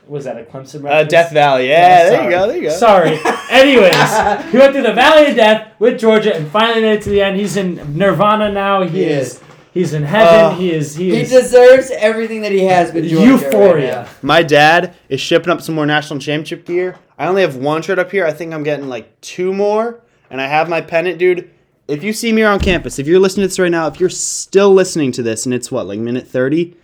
[0.09, 0.85] Was that a Clemson reference?
[0.85, 1.69] uh, Death Valley.
[1.69, 2.47] Yeah, Yeah, there you go.
[2.49, 2.69] There you go.
[2.71, 3.19] Sorry.
[3.51, 7.11] Anyways, he went through the valley of death with Georgia and finally made it to
[7.11, 7.37] the end.
[7.37, 8.83] He's in Nirvana now.
[8.83, 9.35] He, He is.
[9.37, 9.41] is.
[9.73, 10.29] He's in heaven.
[10.53, 10.95] Uh, he is.
[10.95, 13.27] He, He is deserves everything that he has with Georgia.
[13.27, 14.03] euphoria.
[14.05, 16.97] Right My dad is shipping up some more national championship gear.
[17.19, 18.25] I only have one shirt up here.
[18.27, 21.51] I think I'm getting like two more, and I have my pennant, dude.
[21.89, 24.09] If you see me on campus, if you're listening to this right now, if you're
[24.11, 26.77] still listening to this, and it's what like minute thirty,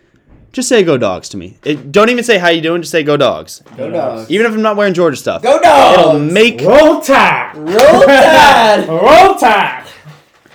[0.53, 1.57] just say "Go Dogs" to me.
[1.65, 3.77] It, don't even say "How you doing." Just say "Go Dogs." now.
[3.77, 4.31] Go dogs.
[4.31, 5.99] Even if I'm not wearing Georgia stuff, Go dogs.
[5.99, 7.57] it'll make Roll Tide.
[7.57, 8.89] Roll Tide.
[8.89, 9.87] Roll Tide.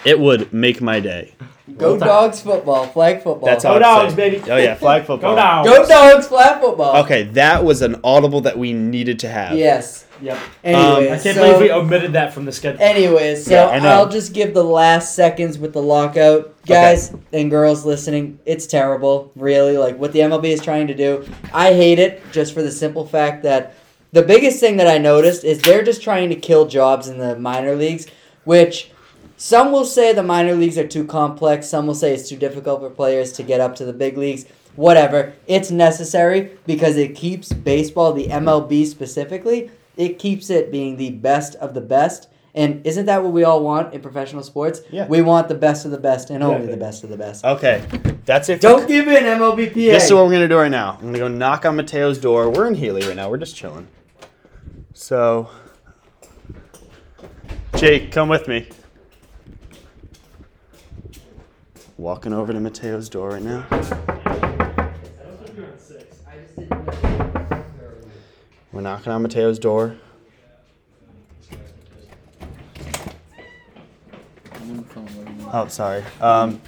[0.03, 1.33] it would make my day.
[1.77, 2.85] Go dogs football.
[2.87, 3.45] Flag football.
[3.47, 3.79] That's all.
[3.79, 4.29] Go how Dogs, say.
[4.29, 4.51] baby.
[4.51, 5.31] Oh yeah, flag football.
[5.31, 5.65] Go down.
[5.65, 6.27] Go dogs.
[6.27, 7.03] Flag football.
[7.03, 9.57] Okay, that was an audible that we needed to have.
[9.57, 10.04] Yes.
[10.21, 10.37] Yep.
[10.63, 12.81] Anyways, um, I can't so, believe we omitted that from the schedule.
[12.81, 13.89] Anyways, so Yeah, I know.
[13.89, 16.53] I'll just give the last seconds with the lockout.
[16.65, 19.77] Guys and girls listening, it's terrible, really.
[19.77, 21.27] Like what the MLB is trying to do.
[21.53, 23.75] I hate it just for the simple fact that
[24.11, 27.37] the biggest thing that I noticed is they're just trying to kill jobs in the
[27.37, 28.07] minor leagues,
[28.45, 28.91] which
[29.37, 32.79] some will say the minor leagues are too complex, some will say it's too difficult
[32.79, 34.45] for players to get up to the big leagues.
[34.75, 35.33] Whatever.
[35.47, 41.55] It's necessary because it keeps baseball, the MLB specifically, it keeps it being the best
[41.55, 42.29] of the best.
[42.53, 44.81] And isn't that what we all want in professional sports?
[44.89, 45.07] Yeah.
[45.07, 46.73] We want the best of the best and only Exactly.
[46.75, 47.43] the best of the best.
[47.43, 47.83] Okay,
[48.25, 48.61] that's it.
[48.61, 49.73] Don't give in, MLBPA.
[49.73, 50.93] This is what we're gonna do right now.
[50.93, 52.49] I'm gonna go knock on Mateo's door.
[52.49, 53.29] We're in Healy right now.
[53.29, 53.87] We're just chilling.
[54.93, 55.49] So,
[57.75, 58.69] Jake, come with me.
[61.97, 64.43] Walking over to Mateo's door right now.
[68.75, 69.95] We're knocking on Mateo's door.
[75.53, 76.03] Oh, sorry.
[76.19, 76.61] Um,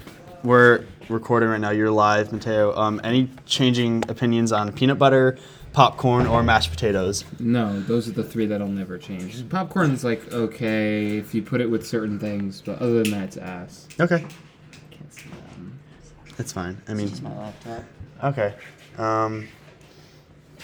[0.44, 1.72] we're recording right now.
[1.72, 2.74] You're live, Mateo.
[2.78, 5.38] Um, any changing opinions on peanut butter,
[5.74, 7.26] popcorn, or mashed potatoes?
[7.40, 9.48] No, those are the three that'll never change.
[9.50, 13.38] Popcorn's like okay if you put it with certain things, but other than that, it's
[13.38, 13.88] ass.
[14.00, 14.20] Okay,
[14.92, 16.38] Can't see that.
[16.38, 16.82] that's fine.
[16.88, 17.84] I mean, It's my laptop.
[18.24, 18.54] okay.
[18.98, 19.50] Um,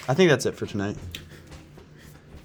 [0.08, 0.96] I think that's it for tonight.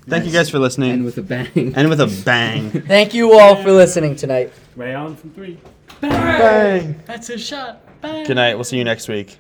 [0.09, 0.91] Thank you guys for listening.
[0.91, 1.73] And with a bang.
[1.75, 2.69] and with a bang.
[2.87, 4.51] Thank you all for listening tonight.
[4.75, 5.59] Ray on from three.
[6.01, 7.01] bang.
[7.05, 7.81] That's his shot.
[8.01, 8.25] Bang.
[8.25, 8.55] Good night.
[8.55, 9.37] We'll see you next week.